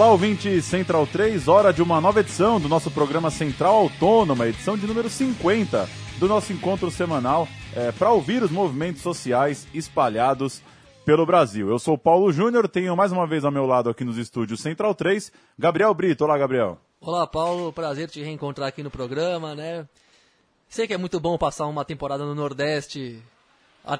Olá, 0.00 0.12
ouvinte 0.12 0.62
Central 0.62 1.06
3, 1.06 1.46
hora 1.46 1.74
de 1.74 1.82
uma 1.82 2.00
nova 2.00 2.20
edição 2.20 2.58
do 2.58 2.70
nosso 2.70 2.90
programa 2.90 3.30
Central 3.30 3.74
Autônoma, 3.74 4.48
edição 4.48 4.74
de 4.74 4.86
número 4.86 5.10
50 5.10 5.86
do 6.18 6.26
nosso 6.26 6.54
encontro 6.54 6.90
semanal 6.90 7.46
é, 7.76 7.92
para 7.92 8.10
ouvir 8.10 8.42
os 8.42 8.50
movimentos 8.50 9.02
sociais 9.02 9.68
espalhados 9.74 10.62
pelo 11.04 11.26
Brasil. 11.26 11.68
Eu 11.68 11.78
sou 11.78 11.98
Paulo 11.98 12.32
Júnior, 12.32 12.66
tenho 12.66 12.96
mais 12.96 13.12
uma 13.12 13.26
vez 13.26 13.44
ao 13.44 13.52
meu 13.52 13.66
lado 13.66 13.90
aqui 13.90 14.02
nos 14.02 14.16
estúdios 14.16 14.62
Central 14.62 14.94
3, 14.94 15.30
Gabriel 15.58 15.92
Brito. 15.92 16.24
Olá, 16.24 16.38
Gabriel. 16.38 16.78
Olá, 16.98 17.26
Paulo. 17.26 17.70
Prazer 17.70 18.08
te 18.08 18.22
reencontrar 18.22 18.68
aqui 18.68 18.82
no 18.82 18.90
programa, 18.90 19.54
né? 19.54 19.86
Sei 20.66 20.86
que 20.86 20.94
é 20.94 20.98
muito 20.98 21.20
bom 21.20 21.36
passar 21.36 21.66
uma 21.66 21.84
temporada 21.84 22.24
no 22.24 22.34
Nordeste, 22.34 23.22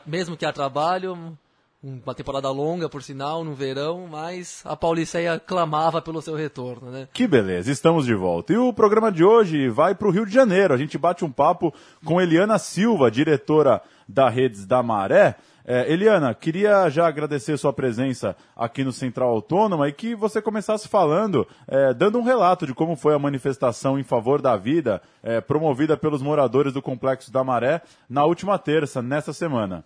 mesmo 0.07 0.35
que 0.35 0.47
a 0.47 0.53
trabalho, 0.53 1.37
uma 1.83 2.15
temporada 2.15 2.51
longa, 2.51 2.89
por 2.89 3.03
sinal, 3.03 3.43
no 3.43 3.55
verão, 3.55 4.07
mas 4.07 4.63
a 4.67 4.77
Pauliceia 4.77 5.39
clamava 5.41 6.03
pelo 6.03 6.21
seu 6.21 6.35
retorno, 6.35 6.91
né? 6.91 7.09
Que 7.13 7.27
beleza, 7.27 7.71
estamos 7.73 8.05
de 8.05 8.15
volta. 8.15 8.53
E 8.53 8.59
o 8.59 8.73
programa 8.73 9.11
de 9.11 9.25
hoje 9.25 9.69
vai 9.71 9.95
para 9.95 10.07
o 10.07 10.11
Rio 10.11 10.27
de 10.27 10.33
Janeiro. 10.33 10.75
A 10.75 10.77
gente 10.77 10.99
bate 10.99 11.25
um 11.25 11.31
papo 11.33 11.73
com 12.05 12.21
Eliana 12.21 12.59
Silva, 12.59 13.11
diretora 13.11 13.81
da 14.07 14.29
Redes 14.29 14.67
da 14.67 14.83
Maré. 14.83 15.37
É, 15.65 15.91
Eliana, 15.91 16.35
queria 16.35 16.91
já 16.91 17.07
agradecer 17.07 17.57
sua 17.57 17.73
presença 17.73 18.37
aqui 18.57 18.83
no 18.85 18.93
Central 18.93 19.31
Autônoma 19.31 19.89
e 19.89 19.93
que 19.93 20.15
você 20.15 20.43
começasse 20.43 20.89
falando, 20.89 21.47
é, 21.67 21.95
dando 21.95 22.19
um 22.19 22.25
relato 22.25 22.67
de 22.67 22.75
como 22.75 22.97
foi 22.97 23.15
a 23.15 23.19
manifestação 23.19 23.99
em 23.99 24.03
favor 24.03 24.43
da 24.43 24.57
vida 24.57 25.01
é, 25.23 25.41
promovida 25.41 25.97
pelos 25.97 26.23
moradores 26.23 26.73
do 26.73 26.83
Complexo 26.83 27.33
da 27.33 27.45
Maré 27.45 27.81
na 28.09 28.25
última 28.25 28.59
terça, 28.59 29.01
nessa 29.01 29.33
semana. 29.33 29.85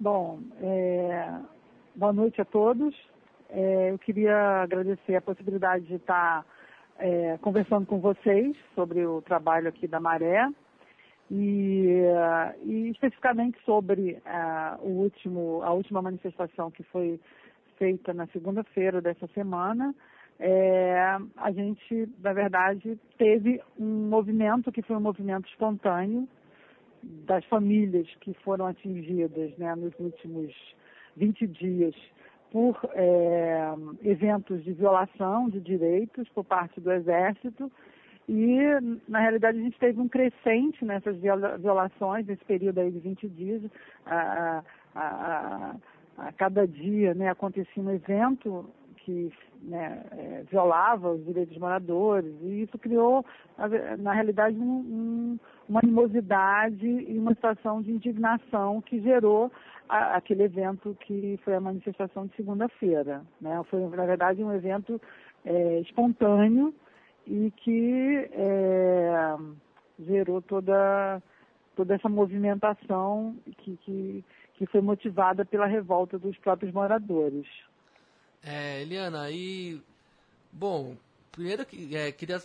Bom, 0.00 0.38
é, 0.62 1.40
boa 1.96 2.12
noite 2.12 2.40
a 2.40 2.44
todos. 2.44 2.94
É, 3.50 3.90
eu 3.90 3.98
queria 3.98 4.62
agradecer 4.62 5.16
a 5.16 5.20
possibilidade 5.20 5.86
de 5.86 5.96
estar 5.96 6.46
é, 7.00 7.36
conversando 7.38 7.84
com 7.84 7.98
vocês 7.98 8.56
sobre 8.76 9.04
o 9.04 9.20
trabalho 9.22 9.68
aqui 9.68 9.88
da 9.88 9.98
Maré 9.98 10.48
e, 11.28 12.00
e 12.62 12.90
especificamente 12.90 13.58
sobre 13.64 14.22
uh, 14.24 14.86
o 14.86 15.02
último, 15.02 15.62
a 15.64 15.72
última 15.72 16.00
manifestação 16.00 16.70
que 16.70 16.84
foi 16.84 17.18
feita 17.76 18.14
na 18.14 18.28
segunda-feira 18.28 19.00
dessa 19.00 19.26
semana. 19.34 19.92
É, 20.38 21.18
a 21.36 21.50
gente, 21.50 22.08
na 22.20 22.32
verdade, 22.32 22.96
teve 23.18 23.60
um 23.76 24.08
movimento 24.08 24.70
que 24.70 24.82
foi 24.82 24.94
um 24.94 25.00
movimento 25.00 25.48
espontâneo, 25.48 26.28
das 27.28 27.44
famílias 27.44 28.08
que 28.20 28.32
foram 28.42 28.66
atingidas 28.66 29.56
né, 29.58 29.74
nos 29.76 29.92
últimos 30.00 30.52
20 31.16 31.46
dias 31.46 31.94
por 32.50 32.80
é, 32.94 33.68
eventos 34.02 34.64
de 34.64 34.72
violação 34.72 35.50
de 35.50 35.60
direitos 35.60 36.26
por 36.30 36.42
parte 36.42 36.80
do 36.80 36.90
Exército. 36.90 37.70
E, 38.26 38.58
na 39.06 39.20
realidade, 39.20 39.58
a 39.58 39.62
gente 39.62 39.78
teve 39.78 40.00
um 40.00 40.08
crescente 40.08 40.84
nessas 40.84 41.16
violações, 41.60 42.26
nesse 42.26 42.44
período 42.44 42.78
aí 42.78 42.90
de 42.90 42.98
20 42.98 43.28
dias. 43.28 43.62
A, 44.06 44.62
a, 44.94 45.00
a, 45.00 45.76
a 46.16 46.32
cada 46.32 46.66
dia 46.66 47.14
né, 47.14 47.28
acontecia 47.28 47.82
um 47.82 47.90
evento 47.90 48.68
que 48.96 49.30
né, 49.62 50.02
é, 50.12 50.44
violava 50.50 51.10
os 51.12 51.24
direitos 51.24 51.54
dos 51.54 51.60
moradores, 51.60 52.34
e 52.42 52.62
isso 52.62 52.78
criou, 52.78 53.24
na 53.98 54.12
realidade, 54.12 54.56
um, 54.56 54.62
um, 54.62 55.38
uma 55.68 55.80
animosidade 55.82 56.86
e 56.86 57.18
uma 57.18 57.34
situação 57.34 57.82
de 57.82 57.92
indignação 57.92 58.80
que 58.80 59.00
gerou 59.00 59.50
a, 59.88 60.16
aquele 60.16 60.44
evento 60.44 60.96
que 61.00 61.38
foi 61.44 61.54
a 61.54 61.60
manifestação 61.60 62.26
de 62.26 62.36
segunda-feira. 62.36 63.22
Né? 63.40 63.62
Foi, 63.70 63.80
na 63.80 64.06
verdade, 64.06 64.42
um 64.42 64.52
evento 64.52 65.00
é, 65.44 65.80
espontâneo 65.80 66.74
e 67.26 67.50
que 67.56 68.28
é, 68.32 69.36
gerou 69.98 70.40
toda, 70.40 71.22
toda 71.76 71.94
essa 71.94 72.08
movimentação 72.08 73.36
que, 73.58 73.76
que, 73.78 74.24
que 74.54 74.66
foi 74.66 74.80
motivada 74.80 75.44
pela 75.44 75.66
revolta 75.66 76.18
dos 76.18 76.36
próprios 76.38 76.72
moradores. 76.72 77.46
É, 78.42 78.82
Eliana, 78.82 79.30
e. 79.30 79.80
Bom, 80.52 80.96
primeiro 81.30 81.66
é, 81.92 82.10
queria 82.12 82.42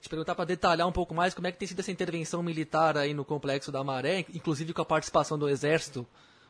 te 0.00 0.08
perguntar 0.08 0.34
para 0.34 0.44
detalhar 0.44 0.86
um 0.86 0.92
pouco 0.92 1.14
mais 1.14 1.34
como 1.34 1.46
é 1.46 1.52
que 1.52 1.58
tem 1.58 1.68
sido 1.68 1.80
essa 1.80 1.90
intervenção 1.90 2.42
militar 2.42 2.96
aí 2.96 3.12
no 3.12 3.24
complexo 3.24 3.70
da 3.70 3.82
Maré, 3.82 4.24
inclusive 4.32 4.72
com 4.72 4.82
a 4.82 4.86
participação 4.86 5.38
do 5.38 5.48
Exército, 5.48 6.06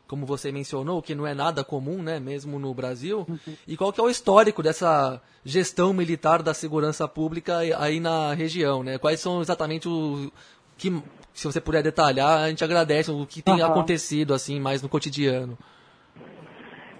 como 0.07 0.25
você 0.25 0.51
mencionou, 0.51 1.01
que 1.01 1.15
não 1.15 1.25
é 1.25 1.33
nada 1.33 1.63
comum, 1.63 2.01
né, 2.01 2.19
mesmo 2.19 2.59
no 2.59 2.73
Brasil. 2.73 3.25
Uhum. 3.27 3.55
E 3.67 3.75
qual 3.75 3.91
que 3.91 3.99
é 3.99 4.03
o 4.03 4.09
histórico 4.09 4.61
dessa 4.61 5.21
gestão 5.43 5.93
militar 5.93 6.43
da 6.43 6.53
segurança 6.53 7.07
pública 7.07 7.59
aí 7.77 7.99
na 7.99 8.33
região, 8.33 8.83
né? 8.83 8.97
Quais 8.97 9.19
são 9.19 9.41
exatamente 9.41 9.87
o 9.87 10.31
que, 10.77 10.91
se 11.33 11.45
você 11.45 11.59
puder 11.59 11.81
detalhar, 11.81 12.43
a 12.43 12.49
gente 12.49 12.63
agradece 12.63 13.11
o 13.11 13.25
que 13.25 13.41
tem 13.41 13.55
uhum. 13.55 13.65
acontecido 13.65 14.33
assim 14.33 14.59
mais 14.59 14.81
no 14.81 14.89
cotidiano. 14.89 15.57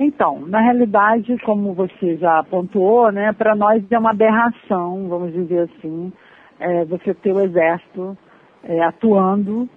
Então, 0.03 0.41
na 0.41 0.59
realidade, 0.59 1.37
como 1.45 1.73
você 1.73 2.17
já 2.17 2.43
pontuou, 2.43 3.09
né, 3.09 3.31
para 3.31 3.55
nós 3.55 3.81
é 3.89 3.97
uma 3.97 4.09
aberração, 4.09 5.07
vamos 5.07 5.31
dizer 5.31 5.69
assim, 5.69 6.11
é, 6.59 6.83
você 6.83 7.13
ter 7.13 7.31
o 7.31 7.39
exército 7.39 8.17
é, 8.63 8.83
atuando 8.83 9.69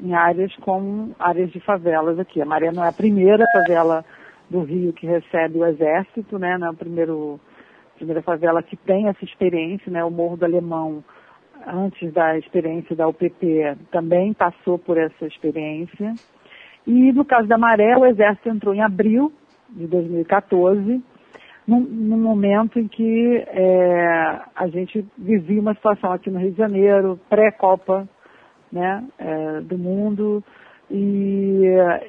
em 0.00 0.14
áreas 0.14 0.54
como 0.60 1.12
áreas 1.18 1.50
de 1.50 1.58
favelas 1.58 2.16
aqui. 2.20 2.40
A 2.40 2.44
Maré 2.44 2.70
não 2.70 2.84
é 2.84 2.88
a 2.88 2.92
primeira 2.92 3.44
favela 3.52 4.04
do 4.48 4.60
Rio 4.60 4.92
que 4.92 5.04
recebe 5.04 5.58
o 5.58 5.66
exército, 5.66 6.38
né, 6.38 6.56
não 6.56 6.68
é 6.68 6.70
a 6.70 6.74
primeiro, 6.74 7.40
primeira 7.96 8.22
favela 8.22 8.62
que 8.62 8.76
tem 8.76 9.08
essa 9.08 9.24
experiência, 9.24 9.90
né, 9.90 10.04
o 10.04 10.10
Morro 10.10 10.36
do 10.36 10.44
Alemão, 10.44 11.02
antes 11.66 12.12
da 12.12 12.38
experiência 12.38 12.94
da 12.94 13.08
UPP, 13.08 13.76
também 13.90 14.32
passou 14.32 14.78
por 14.78 14.96
essa 14.96 15.26
experiência. 15.26 16.14
E 16.86 17.12
no 17.12 17.24
caso 17.24 17.48
da 17.48 17.58
Maré, 17.58 17.96
o 17.96 18.06
exército 18.06 18.48
entrou 18.48 18.72
em 18.72 18.80
abril 18.80 19.32
de 19.72 19.86
2014, 19.86 21.02
num, 21.66 21.80
num 21.80 22.18
momento 22.18 22.78
em 22.78 22.88
que 22.88 23.44
é, 23.48 24.40
a 24.54 24.66
gente 24.68 25.06
vivia 25.16 25.60
uma 25.60 25.74
situação 25.74 26.12
aqui 26.12 26.30
no 26.30 26.38
Rio 26.38 26.52
de 26.52 26.58
Janeiro, 26.58 27.18
pré-Copa 27.28 28.08
né, 28.70 29.04
é, 29.18 29.60
do 29.60 29.78
Mundo, 29.78 30.42
e, 30.90 31.64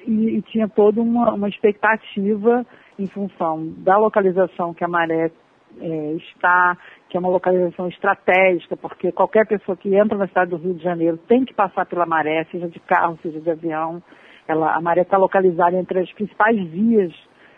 e, 0.05 0.37
e 0.37 0.41
tinha 0.43 0.67
toda 0.67 1.01
uma, 1.01 1.33
uma, 1.33 1.47
expectativa 1.47 2.65
em 2.99 3.07
função 3.07 3.73
da 3.77 3.97
localização 3.97 4.73
que 4.73 4.83
a 4.83 4.87
Maré 4.87 5.31
é, 5.79 6.11
está, 6.13 6.77
que 7.09 7.15
é 7.15 7.19
uma 7.19 7.29
localização 7.29 7.87
estratégica, 7.87 8.75
porque 8.75 9.11
qualquer 9.11 9.47
pessoa 9.47 9.77
que 9.77 9.95
entra 9.95 10.17
na 10.17 10.27
cidade 10.27 10.51
do 10.51 10.57
Rio 10.57 10.73
de 10.73 10.83
Janeiro 10.83 11.17
tem 11.17 11.45
que 11.45 11.53
passar 11.53 11.85
pela 11.85 12.05
Maré, 12.05 12.45
seja 12.51 12.67
de 12.67 12.79
carro, 12.81 13.17
seja 13.21 13.39
de 13.39 13.49
avião. 13.49 14.03
Ela, 14.47 14.75
a 14.75 14.81
Maré 14.81 15.03
está 15.03 15.17
localizada 15.17 15.77
entre 15.77 15.99
as 15.99 16.11
principais 16.11 16.57
vias 16.69 17.13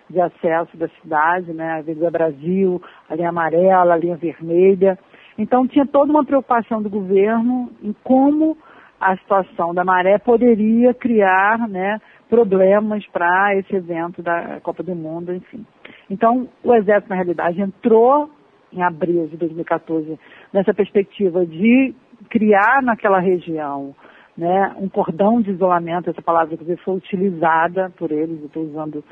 de 0.10 0.20
acesso 0.22 0.78
da 0.78 0.88
cidade, 1.02 1.52
né? 1.54 1.72
A 1.72 1.78
Avenida 1.78 2.12
Brasil, 2.12 2.82
a 3.10 3.16
linha 3.16 3.30
amarela, 3.30 3.94
a 3.94 3.98
linha 3.98 4.16
vermelha. 4.16 4.98
Então 5.38 5.68
tinha 5.68 5.86
toda 5.86 6.12
uma 6.12 6.24
preocupação 6.24 6.82
do 6.82 6.90
governo 6.90 7.70
em 7.84 7.94
como 8.04 8.58
a 9.00 9.16
situação 9.18 9.74
da 9.74 9.84
maré 9.84 10.18
poderia 10.18 10.94
criar 10.94 11.68
né, 11.68 12.00
problemas 12.30 13.06
para 13.08 13.56
esse 13.56 13.76
evento 13.76 14.22
da 14.22 14.60
Copa 14.62 14.82
do 14.82 14.96
Mundo, 14.96 15.34
enfim. 15.34 15.66
Então, 16.10 16.48
o 16.64 16.74
Exército, 16.74 17.10
na 17.10 17.16
realidade, 17.16 17.62
entrou 17.62 18.30
em 18.72 18.82
abril 18.82 19.28
de 19.28 19.38
2014 19.38 20.18
nessa 20.54 20.74
perspectiva 20.74 21.46
de 21.46 21.94
criar 22.30 22.82
naquela 22.82 23.20
região 23.20 23.94
né, 24.38 24.76
um 24.78 24.90
cordão 24.90 25.42
de 25.42 25.52
isolamento, 25.52 26.10
essa 26.10 26.22
palavra 26.22 26.58
que 26.58 26.76
foi 26.78 26.96
utilizada 26.96 27.92
por 27.98 28.12
eles, 28.12 28.44
estou 28.44 28.64
usando 28.64 29.04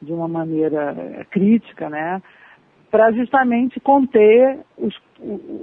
de 0.00 0.12
uma 0.12 0.28
maneira 0.28 0.94
eh, 0.96 1.24
crítica, 1.30 1.88
né, 1.88 2.22
para 2.90 3.12
justamente 3.12 3.78
conter 3.78 4.58
os, 4.76 4.94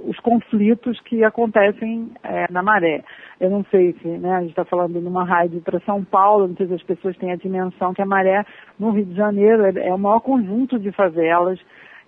os, 0.06 0.18
conflitos 0.20 0.98
que 1.00 1.22
acontecem 1.22 2.10
é, 2.22 2.50
na 2.50 2.62
maré. 2.62 3.04
Eu 3.38 3.50
não 3.50 3.64
sei 3.70 3.92
se, 4.00 4.08
né, 4.08 4.36
a 4.36 4.40
gente 4.40 4.50
está 4.50 4.64
falando 4.64 4.98
numa 5.00 5.24
rádio 5.24 5.60
para 5.60 5.78
São 5.80 6.02
Paulo, 6.02 6.48
não 6.48 6.56
sei 6.56 6.66
se 6.68 6.74
as 6.74 6.82
pessoas 6.82 7.16
têm 7.18 7.30
a 7.30 7.36
dimensão 7.36 7.92
que 7.92 8.00
a 8.00 8.06
maré 8.06 8.46
no 8.78 8.90
Rio 8.90 9.04
de 9.04 9.14
Janeiro 9.14 9.64
é, 9.66 9.88
é 9.88 9.94
o 9.94 9.98
maior 9.98 10.20
conjunto 10.20 10.78
de 10.78 10.90
favelas, 10.92 11.60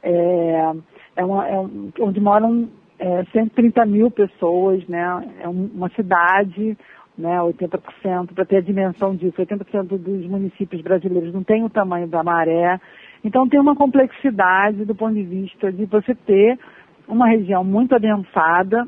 é, 0.03 0.73
é, 1.17 1.25
uma, 1.25 1.47
é 1.47 1.57
onde 2.01 2.19
moram 2.19 2.71
é, 2.99 3.25
130 3.33 3.85
mil 3.85 4.11
pessoas, 4.11 4.87
né, 4.89 5.23
é 5.41 5.49
uma 5.49 5.91
cidade 5.91 6.79
né, 7.21 7.39
80%, 7.39 8.35
para 8.35 8.45
ter 8.45 8.57
a 8.57 8.61
dimensão 8.63 9.15
disso, 9.15 9.41
80% 9.41 9.99
dos 9.99 10.27
municípios 10.27 10.83
brasileiros 10.83 11.33
não 11.33 11.45
tem 11.45 11.63
o 11.63 11.71
tamanho 11.71 12.09
da 12.09 12.23
maré. 12.23 12.81
Então 13.23 13.49
tem 13.49 13.61
uma 13.61 13.77
complexidade 13.77 14.85
do 14.85 14.95
ponto 14.95 15.15
de 15.15 15.23
vista 15.23 15.71
de 15.71 15.85
você 15.85 16.15
ter 16.15 16.59
uma 17.07 17.29
região 17.29 17.63
muito 17.63 17.95
adensada 17.95 18.87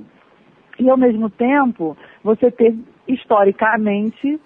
e 0.78 0.88
ao 0.88 0.96
mesmo 0.96 1.28
tempo 1.28 1.96
você 2.24 2.50
ter 2.50 2.74
historicamente 3.06 4.40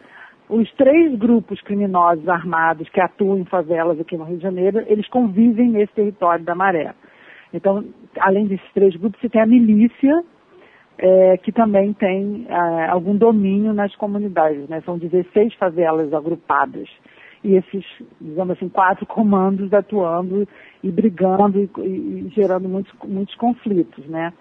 os 0.49 0.71
três 0.75 1.17
grupos 1.19 1.61
criminosos 1.63 2.29
armados 2.29 2.89
que 2.89 3.01
atuam 3.01 3.39
em 3.39 3.45
favelas 3.45 3.99
aqui 4.01 4.17
no 4.17 4.25
Rio 4.25 4.37
de 4.37 4.43
Janeiro, 4.43 4.85
eles 4.87 5.09
convivem 5.09 5.71
nesse 5.71 5.93
território 5.93 6.45
da 6.45 6.55
maré. 6.55 6.95
Então, 7.53 7.85
além 8.21 8.47
desses 8.47 8.73
três 8.73 8.95
grupos, 8.97 9.21
você 9.21 9.29
tem 9.29 9.41
a 9.41 9.47
milícia, 9.47 10.23
é, 10.99 11.37
que 11.39 11.53
também 11.53 11.93
tem 11.93 12.47
é, 12.49 12.87
algum 12.87 13.17
domínio 13.17 13.73
nas 13.73 13.95
comunidades. 13.97 14.69
Né? 14.69 14.81
São 14.85 14.99
16 14.99 15.55
favelas 15.55 16.13
agrupadas. 16.13 16.89
E 17.45 17.55
esses, 17.55 17.85
digamos 18.21 18.57
assim, 18.57 18.69
quatro 18.69 19.05
comandos 19.07 19.73
atuando 19.73 20.49
e 20.83 20.91
brigando 20.91 21.61
e, 21.61 21.81
e 21.81 22.29
gerando 22.35 22.69
muitos, 22.69 22.93
muitos 23.05 23.35
conflitos, 23.37 24.07
né? 24.07 24.33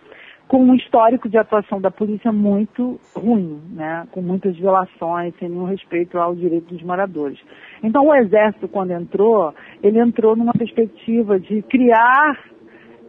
Com 0.47 0.59
um 0.59 0.75
histórico 0.75 1.27
de 1.27 1.39
atuação 1.39 1.81
da 1.81 1.89
polícia 1.89 2.31
muito 2.31 2.99
ruim, 3.15 3.59
né? 3.71 4.07
Com 4.11 4.21
muitas 4.21 4.55
violações, 4.55 5.33
sem 5.39 5.49
nenhum 5.49 5.65
respeito 5.65 6.19
ao 6.19 6.35
direito 6.35 6.73
dos 6.73 6.83
moradores. 6.83 7.39
Então, 7.83 8.05
o 8.05 8.15
Exército, 8.15 8.67
quando 8.67 8.91
entrou, 8.91 9.53
ele 9.81 9.99
entrou 9.99 10.35
numa 10.35 10.53
perspectiva 10.53 11.39
de 11.39 11.63
criar, 11.63 12.39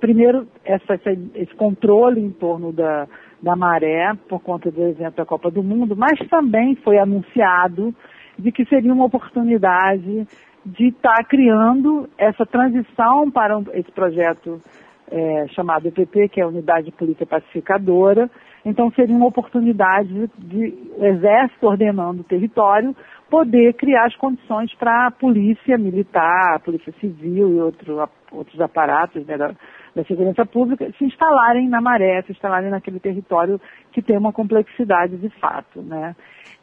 primeiro, 0.01 0.49
essa, 0.65 0.95
esse 1.35 1.55
controle 1.55 2.23
em 2.23 2.31
torno 2.31 2.73
da, 2.73 3.07
da 3.47 3.55
maré, 3.55 4.13
por 4.29 4.43
conta 4.43 4.73
do 4.73 4.83
evento 4.83 5.15
da 5.15 5.25
Copa 5.25 5.53
do 5.53 5.63
Mundo, 5.63 5.95
mas 5.97 6.19
também 6.29 6.75
foi 6.75 6.99
anunciado 6.99 7.95
de 8.37 8.51
que 8.51 8.65
seria 8.65 8.93
uma 8.93 9.05
oportunidade 9.05 10.27
de 10.65 10.89
estar 10.89 11.19
tá 11.19 11.25
criando 11.25 12.11
essa 12.19 12.45
transição 12.45 13.31
para 13.31 13.57
um, 13.57 13.65
esse 13.73 13.93
projeto 13.93 14.61
é, 15.09 15.47
chamado 15.55 15.87
EPP, 15.87 16.29
que 16.29 16.41
é 16.41 16.43
a 16.43 16.49
Unidade 16.49 16.91
Polícia 16.91 17.25
Pacificadora. 17.25 18.29
Então 18.65 18.91
seria 18.91 19.15
uma 19.15 19.29
oportunidade 19.29 20.29
de, 20.37 20.75
o 20.99 21.05
Exército 21.05 21.69
ordenando 21.69 22.23
o 22.23 22.25
território 22.25 22.97
poder 23.31 23.75
criar 23.75 24.07
as 24.07 24.17
condições 24.17 24.75
para 24.75 25.07
a 25.07 25.11
polícia 25.13 25.79
militar, 25.79 26.57
a 26.57 26.59
polícia 26.59 26.93
civil 27.01 27.55
e 27.55 27.61
outro, 27.61 28.09
outros 28.33 28.61
aparatos 28.61 29.25
né, 29.25 29.39
da, 29.39 29.55
da 29.97 30.05
segurança 30.05 30.45
pública 30.45 30.93
se 30.99 31.05
instalarem 31.05 31.69
na 31.69 31.81
maré, 31.81 32.21
se 32.23 32.33
instalarem 32.33 32.71
naquele 32.71 33.01
território 33.01 33.59
que 33.93 34.03
tem 34.03 34.19
uma 34.19 34.33
complexidade 34.33 35.17
de 35.17 35.31
fato. 35.41 35.81
Né? 35.81 36.15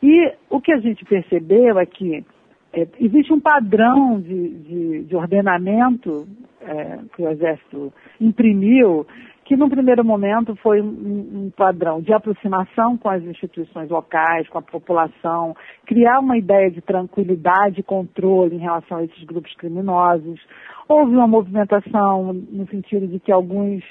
E 0.02 0.32
o 0.52 0.62
que 0.62 0.72
a 0.72 0.78
gente 0.78 1.04
percebeu 1.04 1.80
é 1.80 1.86
que 1.86 2.24
é, 2.72 2.88
existe 3.00 3.34
um 3.34 3.40
padrão 3.40 4.22
de, 4.22 4.50
de, 4.50 5.04
de 5.06 5.16
ordenamento 5.16 6.28
é, 6.62 7.00
que 7.16 7.24
o 7.24 7.30
Exército 7.30 7.92
imprimiu, 8.22 9.06
que 9.46 9.58
num 9.58 9.70
primeiro 9.70 10.06
momento 10.06 10.56
foi 10.58 10.82
um, 10.82 10.88
um, 10.88 11.52
padrão 11.56 12.02
de 12.02 12.14
aproximação 12.14 12.98
com 12.98 13.10
as 13.10 13.22
instituições 13.24 13.90
locais, 13.90 14.48
com 14.48 14.58
a 14.58 14.62
população, 14.62 15.56
criar 15.86 16.20
uma 16.20 16.38
ideia 16.38 16.72
de 16.72 16.82
tranquilidade 16.82 17.82
e 17.82 17.84
controle 17.84 18.56
em 18.56 18.60
relação 18.60 18.98
a 18.98 19.04
esses 19.04 19.24
grupos 19.26 19.54
criminosos, 19.56 20.40
Houve 20.88 21.16
uma 21.16 21.28
movimentação 21.28 22.34
no 22.34 22.68
sentido 22.68 23.08
de 23.08 23.20
que 23.20 23.32
alguns, 23.32 23.84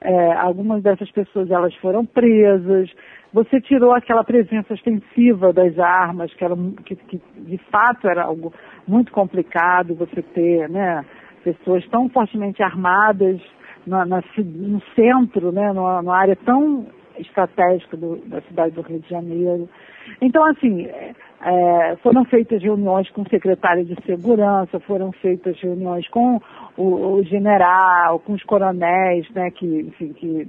é, 0.00 0.32
algumas 0.32 0.82
dessas 0.82 1.10
pessoas 1.10 1.50
elas 1.50 1.74
foram 1.76 2.06
presas. 2.06 2.90
Você 3.32 3.60
tirou 3.60 3.92
aquela 3.92 4.24
presença 4.24 4.72
extensiva 4.72 5.52
das 5.52 5.78
armas, 5.78 6.32
que, 6.32 6.44
era, 6.44 6.56
que, 6.84 6.96
que 6.96 7.20
de 7.36 7.58
fato 7.70 8.08
era 8.08 8.24
algo 8.24 8.52
muito 8.86 9.12
complicado 9.12 9.94
você 9.94 10.22
ter 10.22 10.68
né, 10.70 11.04
pessoas 11.44 11.86
tão 11.88 12.08
fortemente 12.08 12.62
armadas 12.62 13.40
na, 13.88 14.04
na, 14.04 14.22
no 14.36 14.80
centro, 14.94 15.50
né, 15.50 15.72
numa, 15.72 16.02
numa 16.02 16.16
área 16.16 16.36
tão 16.36 16.86
estratégica 17.18 17.96
do, 17.96 18.16
da 18.26 18.40
cidade 18.42 18.74
do 18.74 18.82
Rio 18.82 19.00
de 19.00 19.08
Janeiro. 19.08 19.68
Então, 20.20 20.44
assim, 20.44 20.88
é, 21.40 21.96
foram 22.02 22.24
feitas 22.24 22.62
reuniões 22.62 23.10
com 23.10 23.22
o 23.22 23.28
secretário 23.28 23.84
de 23.84 23.96
segurança, 24.04 24.80
foram 24.80 25.12
feitas 25.12 25.58
reuniões 25.60 26.08
com 26.08 26.40
o, 26.76 27.16
o 27.16 27.22
general, 27.24 28.18
com 28.20 28.32
os 28.32 28.42
coronéis, 28.42 29.28
né, 29.30 29.50
que, 29.50 29.66
enfim, 29.66 30.12
que, 30.12 30.48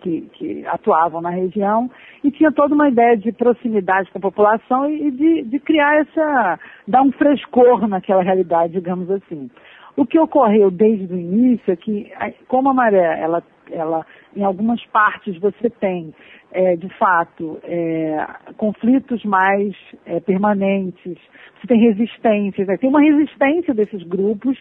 que, 0.00 0.20
que, 0.32 0.66
atuavam 0.66 1.20
na 1.20 1.30
região, 1.30 1.90
e 2.22 2.30
tinha 2.30 2.52
toda 2.52 2.74
uma 2.74 2.88
ideia 2.88 3.16
de 3.16 3.32
proximidade 3.32 4.10
com 4.10 4.18
a 4.18 4.22
população 4.22 4.90
e 4.90 5.10
de, 5.10 5.42
de 5.42 5.58
criar 5.60 6.00
essa, 6.00 6.58
dar 6.86 7.02
um 7.02 7.12
frescor 7.12 7.86
naquela 7.88 8.22
realidade, 8.22 8.74
digamos 8.74 9.10
assim. 9.10 9.50
O 9.96 10.04
que 10.04 10.18
ocorreu 10.18 10.70
desde 10.70 11.12
o 11.12 11.18
início 11.18 11.72
é 11.72 11.76
que, 11.76 12.12
como 12.48 12.68
a 12.68 12.74
maré, 12.74 13.18
ela, 13.18 13.42
ela 13.70 14.06
em 14.36 14.44
algumas 14.44 14.84
partes 14.86 15.38
você 15.38 15.70
tem, 15.70 16.14
é, 16.52 16.76
de 16.76 16.88
fato, 16.98 17.58
é, 17.64 18.26
conflitos 18.58 19.24
mais 19.24 19.74
é, 20.04 20.20
permanentes, 20.20 21.16
você 21.58 21.66
tem 21.66 21.80
resistências, 21.80 22.68
né? 22.68 22.76
tem 22.76 22.90
uma 22.90 23.00
resistência 23.00 23.72
desses 23.72 24.02
grupos, 24.02 24.60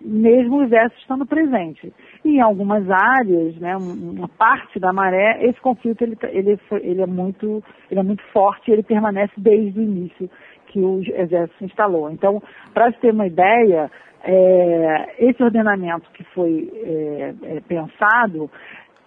mesmo 0.00 0.58
o 0.58 0.62
exército 0.62 1.00
estando 1.00 1.26
presente. 1.26 1.92
E 2.24 2.36
em 2.36 2.40
algumas 2.40 2.88
áreas, 2.88 3.56
né, 3.56 3.76
uma 3.76 4.28
parte 4.28 4.78
da 4.78 4.92
maré, 4.92 5.44
esse 5.44 5.60
conflito 5.60 6.02
ele, 6.02 6.16
ele, 6.30 6.60
ele, 6.82 7.02
é, 7.02 7.06
muito, 7.06 7.64
ele 7.90 7.98
é 7.98 8.02
muito 8.04 8.22
forte 8.32 8.70
ele 8.70 8.82
permanece 8.84 9.32
desde 9.36 9.80
o 9.80 9.82
início 9.82 10.30
que 10.66 10.78
o 10.78 11.00
exército 11.00 11.64
instalou. 11.64 12.10
Então, 12.10 12.42
para 12.72 12.92
se 12.92 12.98
ter 13.00 13.12
uma 13.12 13.26
ideia, 13.26 13.90
é, 14.22 15.14
esse 15.18 15.42
ordenamento 15.42 16.10
que 16.12 16.24
foi 16.24 16.70
é, 16.74 17.34
é, 17.42 17.60
pensado, 17.60 18.50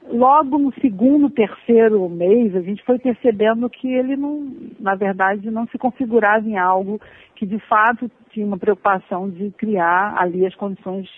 logo 0.08 0.58
no 0.58 0.74
segundo, 0.82 1.30
terceiro 1.30 2.08
mês, 2.10 2.56
a 2.56 2.62
gente 2.62 2.84
foi 2.84 2.98
percebendo 2.98 3.70
que 3.70 3.88
ele 3.88 4.16
não, 4.16 4.52
na 4.80 4.96
verdade, 4.96 5.52
não 5.52 5.68
se 5.68 5.78
configurava 5.78 6.48
em 6.48 6.58
algo 6.58 7.00
que 7.36 7.46
de 7.46 7.60
fato 7.68 8.10
tinha 8.32 8.46
uma 8.46 8.58
preocupação 8.58 9.30
de 9.30 9.52
criar 9.52 10.16
ali 10.18 10.46
as 10.46 10.56
condições 10.56 11.10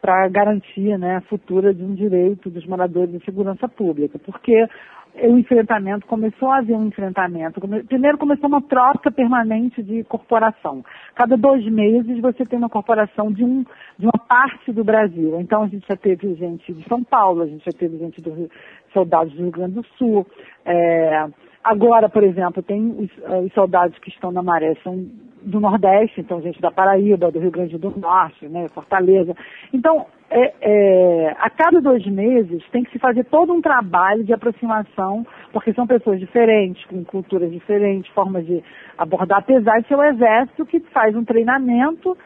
para 0.00 0.28
garantia 0.28 0.96
né, 0.96 1.20
futura 1.28 1.74
de 1.74 1.82
um 1.82 1.94
direito 1.94 2.48
dos 2.50 2.66
moradores 2.66 3.12
de 3.12 3.24
segurança 3.24 3.68
pública. 3.68 4.18
Porque 4.18 4.66
o 5.14 5.36
enfrentamento, 5.36 6.06
começou 6.06 6.48
a 6.48 6.58
haver 6.58 6.76
um 6.76 6.86
enfrentamento. 6.86 7.60
Primeiro 7.86 8.16
começou 8.16 8.48
uma 8.48 8.62
troca 8.62 9.10
permanente 9.10 9.82
de 9.82 10.04
corporação. 10.04 10.84
Cada 11.14 11.36
dois 11.36 11.64
meses 11.66 12.20
você 12.20 12.44
tem 12.44 12.58
uma 12.58 12.68
corporação 12.68 13.32
de, 13.32 13.44
um, 13.44 13.64
de 13.98 14.06
uma 14.06 14.18
parte 14.28 14.72
do 14.72 14.84
Brasil. 14.84 15.40
Então 15.40 15.64
a 15.64 15.68
gente 15.68 15.86
já 15.88 15.96
teve 15.96 16.34
gente 16.34 16.72
de 16.72 16.88
São 16.88 17.02
Paulo, 17.02 17.42
a 17.42 17.46
gente 17.46 17.64
já 17.64 17.72
teve 17.72 17.98
gente 17.98 18.20
do 18.20 18.50
soldados 18.92 19.32
do 19.34 19.42
Rio 19.42 19.50
Grande 19.50 19.74
do 19.74 19.86
Sul. 19.98 20.26
É, 20.64 21.26
agora, 21.62 22.08
por 22.08 22.22
exemplo, 22.22 22.62
tem 22.62 22.94
os, 22.98 23.10
os 23.44 23.52
soldados 23.52 23.98
que 23.98 24.10
estão 24.10 24.32
na 24.32 24.42
maré, 24.42 24.74
são 24.82 25.06
do 25.42 25.60
Nordeste, 25.60 26.20
então 26.20 26.42
gente 26.42 26.60
da 26.60 26.70
Paraíba, 26.70 27.30
do 27.30 27.38
Rio 27.38 27.50
Grande 27.50 27.78
do 27.78 27.90
Norte, 27.98 28.46
né, 28.48 28.66
Fortaleza. 28.68 29.34
Então, 29.72 30.06
é, 30.30 30.52
é, 30.60 31.36
a 31.38 31.50
cada 31.50 31.80
dois 31.80 32.06
meses 32.06 32.62
tem 32.70 32.84
que 32.84 32.92
se 32.92 32.98
fazer 32.98 33.24
todo 33.24 33.52
um 33.52 33.60
trabalho 33.60 34.22
de 34.22 34.32
aproximação, 34.32 35.26
porque 35.52 35.72
são 35.72 35.86
pessoas 35.86 36.20
diferentes, 36.20 36.84
com 36.86 37.04
culturas 37.04 37.50
diferentes, 37.50 38.12
formas 38.12 38.46
de 38.46 38.62
abordar, 38.96 39.38
apesar 39.38 39.80
de 39.80 39.88
ser 39.88 39.96
o 39.96 40.04
exército 40.04 40.66
que 40.66 40.80
faz 40.92 41.16
um 41.16 41.24
treinamento 41.24 42.16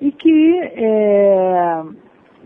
e 0.00 0.10
que, 0.10 0.60
é, 0.60 1.82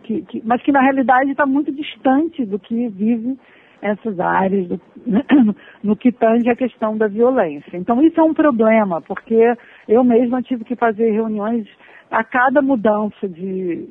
que, 0.04 0.22
que 0.22 0.42
mas 0.44 0.62
que 0.62 0.70
na 0.70 0.80
realidade 0.80 1.30
está 1.30 1.46
muito 1.46 1.72
distante 1.72 2.44
do 2.44 2.58
que 2.58 2.88
vive 2.88 3.36
essas 3.80 4.18
áreas 4.18 4.68
do, 4.68 4.80
no 5.82 5.96
que 5.96 6.12
tange 6.12 6.48
a 6.50 6.56
questão 6.56 6.96
da 6.96 7.06
violência. 7.06 7.76
Então 7.76 8.02
isso 8.02 8.20
é 8.20 8.24
um 8.24 8.34
problema, 8.34 9.00
porque 9.02 9.54
eu 9.86 10.04
mesma 10.04 10.42
tive 10.42 10.64
que 10.64 10.76
fazer 10.76 11.10
reuniões 11.10 11.66
a 12.10 12.24
cada 12.24 12.62
mudança 12.62 13.28
de, 13.28 13.86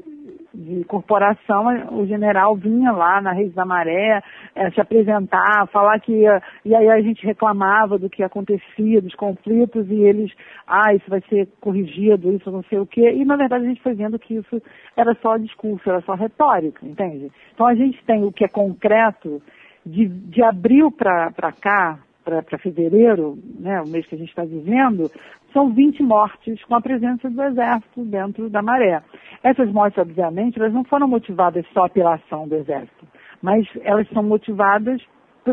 de 0.54 0.84
corporação, 0.86 1.68
o 1.92 2.06
general 2.08 2.56
vinha 2.56 2.92
lá 2.92 3.22
na 3.22 3.32
Reis 3.32 3.54
da 3.54 3.64
Maré 3.64 4.24
é, 4.56 4.72
se 4.72 4.82
apresentar, 4.82 5.68
falar 5.72 6.00
que 6.00 6.12
ia, 6.12 6.42
e 6.66 6.76
aí 6.76 6.90
a 6.90 7.00
gente 7.02 7.24
reclamava 7.26 7.98
do 7.98 8.10
que 8.10 8.24
acontecia, 8.24 9.02
dos 9.02 9.14
conflitos, 9.14 9.88
e 9.90 10.02
eles, 10.02 10.32
ah, 10.66 10.94
isso 10.96 11.10
vai 11.10 11.22
ser 11.30 11.48
corrigido, 11.62 12.32
isso 12.34 12.50
não 12.50 12.64
sei 12.64 12.80
o 12.80 12.88
quê, 12.88 13.12
e 13.12 13.24
na 13.24 13.36
verdade 13.36 13.66
a 13.66 13.68
gente 13.68 13.84
foi 13.84 13.94
vendo 13.94 14.18
que 14.18 14.36
isso 14.36 14.62
era 14.96 15.14
só 15.22 15.38
discurso, 15.38 15.88
era 15.88 16.02
só 16.02 16.16
retórica, 16.16 16.86
entende? 16.86 17.32
Então 17.54 17.68
a 17.68 17.76
gente 17.76 18.04
tem 18.06 18.24
o 18.24 18.32
que 18.32 18.44
é 18.44 18.48
concreto 18.48 19.42
de, 19.88 20.08
de 20.08 20.44
abril 20.44 20.92
para 20.92 21.52
cá, 21.60 22.00
para 22.24 22.58
fevereiro, 22.58 23.38
né, 23.60 23.82
o 23.82 23.88
mês 23.88 24.06
que 24.06 24.16
a 24.16 24.18
gente 24.18 24.30
está 24.30 24.44
vivendo, 24.44 25.10
são 25.54 25.74
20 25.74 26.04
mortes 26.04 26.64
com 26.66 26.76
a 26.76 26.82
presença 26.82 27.30
do 27.30 27.42
Exército 27.42 28.04
dentro 28.04 28.50
da 28.50 28.62
maré. 28.62 29.02
Essas 29.42 29.72
mortes, 29.72 29.98
obviamente, 29.98 30.60
elas 30.60 30.74
não 30.74 30.84
foram 30.84 31.08
motivadas 31.08 31.66
só 31.74 31.88
pela 31.88 32.16
ação 32.16 32.48
do 32.48 32.56
Exército, 32.56 33.08
mas 33.42 33.66
elas 33.82 34.08
são 34.10 34.22
motivadas 34.22 35.02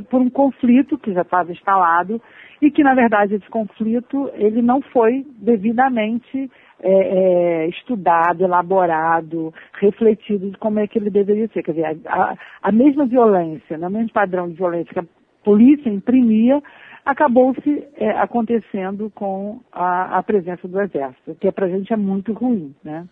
por, 0.02 0.20
um 0.20 0.30
conflito 0.30 0.98
que 0.98 1.12
já 1.12 1.22
estava 1.22 1.52
instalado 1.52 2.20
e 2.60 2.70
que, 2.70 2.82
na 2.82 2.94
verdade, 2.94 3.34
esse 3.34 3.48
conflito 3.48 4.30
ele 4.34 4.62
não 4.62 4.80
foi 4.80 5.26
devidamente 5.38 6.50
é, 6.80 6.92
é, 6.92 7.68
estudado, 7.68 8.44
elaborado, 8.44 9.52
refletido 9.80 10.50
de 10.50 10.58
como 10.58 10.78
é 10.80 10.86
que 10.86 10.98
ele 10.98 11.10
deveria 11.10 11.48
ser. 11.48 11.62
Quer 11.62 11.72
dizer, 11.72 12.00
a, 12.06 12.36
a 12.62 12.72
mesma 12.72 13.06
violência, 13.06 13.78
né, 13.78 13.86
o 13.86 13.90
mesmo 13.90 14.12
padrão 14.12 14.48
de 14.48 14.54
violência 14.54 14.92
que 14.92 15.00
a 15.00 15.06
polícia 15.44 15.90
imprimia, 15.90 16.62
acabou-se 17.04 17.86
é, 17.96 18.10
acontecendo 18.12 19.10
com 19.14 19.60
a, 19.70 20.18
a, 20.18 20.22
presença 20.22 20.66
do 20.66 20.80
exército, 20.80 21.36
que 21.38 21.52
para 21.52 21.66
a 21.66 21.68
gente 21.68 21.92
é 21.92 21.96
muito 21.96 22.32
ruim, 22.32 22.74
né? 22.82 23.06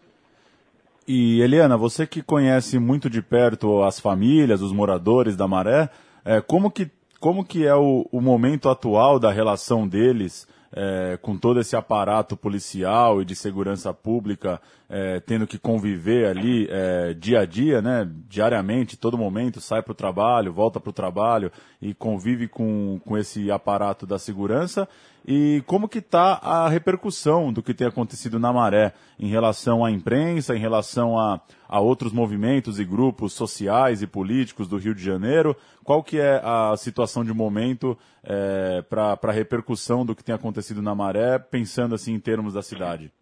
E 1.07 1.43
Eliana, 1.43 1.77
você 1.77 2.07
que 2.07 2.23
conhece 2.23 2.79
muito 2.79 3.11
de 3.11 3.21
perto 3.21 3.83
as 3.83 4.01
famílias, 4.01 4.63
os 4.63 4.73
moradores 4.73 5.37
da 5.37 5.49
Maré, 5.49 5.91
é, 6.25 6.41
como, 6.41 6.71
que, 6.71 6.91
como 7.21 7.45
que 7.45 7.67
é 7.67 7.75
o, 7.75 8.07
o 8.11 8.21
momento 8.21 8.69
atual 8.69 9.19
da 9.19 9.31
relação 9.31 9.87
deles 9.87 10.47
é, 10.73 11.19
com 11.21 11.37
todo 11.37 11.61
esse 11.61 11.77
aparato 11.77 12.37
policial 12.37 13.21
e 13.21 13.25
de 13.25 13.37
segurança 13.37 13.93
pública, 13.93 14.61
é, 14.89 15.21
tendo 15.21 15.47
que 15.47 15.59
conviver 15.59 16.27
ali 16.27 16.67
é, 16.71 17.13
dia 17.13 17.41
a 17.41 17.47
dia, 17.47 17.83
né, 17.83 18.09
diariamente, 18.29 18.97
todo 18.97 19.19
momento, 19.19 19.61
sai 19.61 19.83
para 19.83 19.93
o 19.93 19.95
trabalho, 19.95 20.53
volta 20.53 20.81
para 20.81 20.91
o 20.91 20.95
trabalho 20.95 21.53
e 21.81 21.93
convive 21.93 22.49
com, 22.49 22.99
com 23.05 23.19
esse 23.19 23.51
aparato 23.51 24.07
da 24.07 24.19
segurança. 24.19 24.89
E 25.27 25.63
como 25.67 25.89
que 25.89 25.99
está 25.99 26.41
a 26.43 26.69
repercussão 26.69 27.53
do 27.53 27.63
que 27.63 27.73
tem 27.73 27.87
acontecido 27.87 28.41
na 28.41 28.53
Maré 28.53 28.93
em 29.19 29.29
relação 29.29 29.85
à 29.85 29.91
imprensa, 29.91 30.57
em 30.57 30.59
relação 30.59 31.17
a, 31.17 31.41
a 31.69 31.81
outros 31.81 32.13
movimentos 32.13 32.81
e 32.81 32.85
grupos 32.85 33.33
sociais 33.33 34.03
e 34.03 34.07
políticos 34.07 34.67
do 34.67 34.79
Rio 34.79 34.95
de 34.95 35.03
Janeiro? 35.03 35.57
Qual 35.85 36.03
que 36.03 36.19
é 36.19 36.41
a 36.43 36.77
situação 36.77 37.25
de 37.25 37.33
momento 37.33 37.97
é, 38.25 38.83
para 38.83 39.17
a 39.23 39.33
repercussão 39.33 40.05
do 40.05 40.15
que 40.15 40.25
tem 40.25 40.35
acontecido 40.35 40.83
na 40.83 40.95
Maré, 40.95 41.39
pensando 41.39 41.95
assim 41.95 42.15
em 42.15 42.21
termos 42.21 42.55
da 42.55 42.63
cidade? 42.63 43.13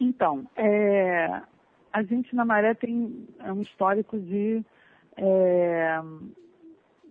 Então, 0.00 0.46
é, 0.56 1.42
a 1.92 2.02
gente 2.02 2.34
na 2.34 2.44
Maré 2.44 2.74
tem 2.74 3.26
um 3.44 3.62
histórico 3.62 4.18
de 4.18 4.64
é, 5.16 6.00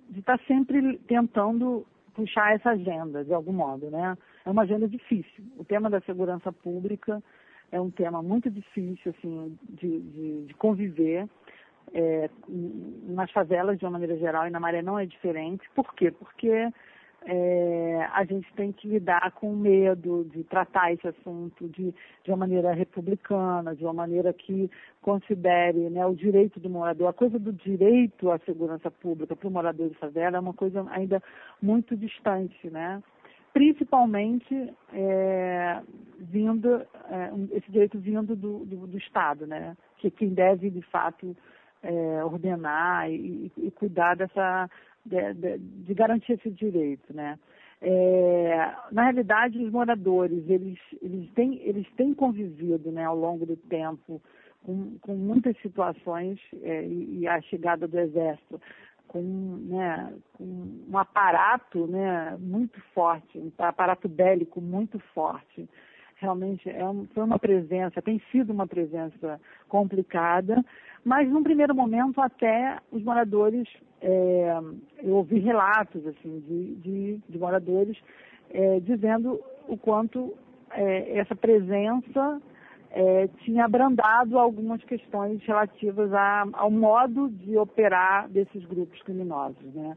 de 0.09 0.19
estar 0.19 0.37
tá 0.37 0.43
sempre 0.45 0.97
tentando 1.07 1.85
puxar 2.19 2.53
essa 2.53 2.71
agenda, 2.71 3.23
de 3.23 3.33
algum 3.33 3.53
modo, 3.53 3.89
né? 3.89 4.17
É 4.45 4.49
uma 4.49 4.63
agenda 4.63 4.87
difícil. 4.87 5.43
O 5.57 5.63
tema 5.63 5.89
da 5.89 6.01
segurança 6.01 6.51
pública 6.51 7.23
é 7.71 7.79
um 7.79 7.89
tema 7.89 8.21
muito 8.21 8.49
difícil, 8.49 9.13
assim, 9.17 9.57
de, 9.69 9.99
de, 9.99 10.45
de 10.47 10.53
conviver. 10.55 11.27
É, 11.91 12.29
nas 13.07 13.31
favelas, 13.31 13.79
de 13.79 13.85
uma 13.85 13.91
maneira 13.91 14.15
geral, 14.17 14.45
e 14.47 14.51
na 14.51 14.59
Maré 14.59 14.81
não 14.81 14.99
é 14.99 15.05
diferente. 15.05 15.67
Por 15.73 15.93
quê? 15.95 16.11
Porque 16.11 16.71
é, 17.25 18.07
a 18.13 18.23
gente 18.23 18.51
tem 18.53 18.71
que 18.71 18.87
lidar 18.87 19.31
com 19.33 19.53
medo 19.53 20.25
de 20.33 20.43
tratar 20.43 20.93
esse 20.93 21.07
assunto 21.07 21.67
de, 21.69 21.93
de 22.23 22.31
uma 22.31 22.37
maneira 22.37 22.71
republicana, 22.71 23.75
de 23.75 23.83
uma 23.83 23.93
maneira 23.93 24.33
que 24.33 24.69
considere 25.01 25.89
né, 25.89 26.05
o 26.05 26.15
direito 26.15 26.59
do 26.59 26.69
morador. 26.69 27.07
A 27.09 27.13
coisa 27.13 27.37
do 27.37 27.51
direito 27.51 28.31
à 28.31 28.39
segurança 28.39 28.89
pública 28.89 29.35
para 29.35 29.47
o 29.47 29.51
morador 29.51 29.89
de 29.89 29.95
favela 29.95 30.37
é 30.37 30.39
uma 30.39 30.53
coisa 30.53 30.85
ainda 30.89 31.21
muito 31.61 31.95
distante, 31.95 32.69
né? 32.69 33.01
principalmente 33.53 34.73
é, 34.93 35.81
vindo 36.19 36.75
é, 36.75 37.31
esse 37.53 37.71
direito 37.71 37.99
vindo 37.99 38.35
do, 38.35 38.65
do, 38.65 38.87
do, 38.87 38.97
Estado, 38.97 39.47
né? 39.47 39.75
que 39.97 40.11
quem 40.11 40.29
deve 40.29 40.69
de 40.69 40.81
fato 40.83 41.35
é, 41.81 42.23
ordenar 42.23 43.09
e, 43.09 43.51
e, 43.57 43.71
cuidar 43.71 44.15
dessa 44.15 44.69
de, 45.05 45.33
de, 45.33 45.57
de 45.57 45.93
garantir 45.93 46.33
esse 46.33 46.49
direito, 46.51 47.13
né? 47.13 47.37
É, 47.81 48.73
na 48.91 49.03
realidade, 49.03 49.57
os 49.63 49.71
moradores, 49.71 50.43
eles, 50.49 50.77
eles, 51.01 51.31
têm, 51.31 51.61
eles 51.63 51.87
têm 51.95 52.13
convivido 52.13 52.91
né, 52.91 53.05
ao 53.05 53.15
longo 53.15 53.45
do 53.45 53.55
tempo 53.55 54.21
com, 54.63 54.97
com 54.99 55.15
muitas 55.15 55.57
situações 55.61 56.39
é, 56.61 56.85
e, 56.85 57.25
a 57.25 57.39
chegada 57.41 57.87
do 57.87 57.97
Exército 57.97 58.59
com, 59.07 59.21
né, 59.69 60.13
com 60.33 60.43
um 60.89 60.97
aparato 60.97 61.87
né, 61.87 62.37
muito 62.39 62.79
forte, 62.93 63.37
um 63.37 63.51
aparato 63.59 64.09
bélico 64.09 64.59
muito 64.59 64.99
forte. 65.13 65.67
Realmente 66.17 66.69
é 66.69 66.81
foi 67.13 67.23
uma 67.23 67.39
presença, 67.39 68.01
tem 68.01 68.21
sido 68.29 68.51
uma 68.51 68.67
presença 68.67 69.39
complicada, 69.69 70.63
mas 71.03 71.29
num 71.29 71.43
primeiro 71.43 71.73
momento 71.73 72.21
até 72.21 72.77
os 72.91 73.03
moradores 73.03 73.67
é, 74.01 74.57
eu 75.03 75.15
ouvi 75.15 75.39
relatos 75.39 76.05
assim 76.07 76.39
de, 76.47 76.75
de, 76.75 77.21
de 77.27 77.37
moradores 77.37 77.97
é, 78.49 78.79
dizendo 78.79 79.39
o 79.67 79.77
quanto 79.77 80.33
é, 80.71 81.17
essa 81.17 81.35
presença 81.35 82.41
é, 82.91 83.27
tinha 83.43 83.65
abrandado 83.65 84.37
algumas 84.39 84.83
questões 84.83 85.43
relativas 85.43 86.11
a, 86.13 86.45
ao 86.53 86.71
modo 86.71 87.29
de 87.29 87.57
operar 87.57 88.27
desses 88.29 88.65
grupos 88.65 89.01
criminosos, 89.03 89.73
né? 89.73 89.95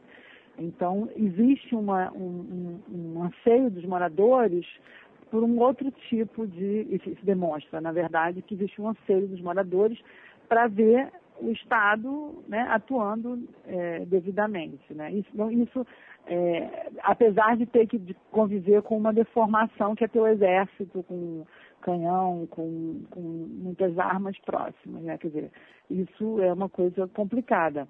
Então 0.59 1.09
existe 1.17 1.75
uma, 1.75 2.13
um, 2.13 2.81
um, 2.91 3.17
um 3.17 3.23
anseio 3.25 3.71
dos 3.71 3.85
moradores 3.85 4.67
por 5.31 5.43
um 5.43 5.59
outro 5.61 5.91
tipo 6.11 6.47
de, 6.47 6.87
isso 6.91 7.25
demonstra, 7.25 7.81
na 7.81 7.91
verdade, 7.91 8.43
que 8.43 8.53
existe 8.53 8.79
um 8.83 8.91
anseio 8.91 9.27
dos 9.27 9.41
moradores 9.41 9.99
para 10.53 10.67
ver 10.67 11.11
o 11.41 11.51
Estado 11.51 12.45
né, 12.47 12.67
atuando 12.69 13.49
é, 13.67 14.05
devidamente. 14.05 14.93
Né? 14.93 15.11
Isso, 15.13 15.51
isso 15.51 15.87
é, 16.27 16.91
apesar 17.03 17.57
de 17.57 17.65
ter 17.65 17.87
que 17.87 18.15
conviver 18.31 18.83
com 18.83 18.99
uma 18.99 19.15
deformação 19.15 19.95
que 19.95 20.05
é 20.05 20.09
ter 20.09 20.21
o 20.21 20.27
exército 20.27 21.03
com 21.05 21.47
canhão, 21.81 22.47
com, 22.51 23.01
com 23.11 23.21
muitas 23.21 23.99
armas 23.99 24.39
próximas. 24.41 25.03
Né? 25.03 25.17
Quer 25.17 25.29
dizer, 25.29 25.51
isso 25.89 26.43
é 26.43 26.53
uma 26.53 26.69
coisa 26.69 27.09
complicada. 27.09 27.89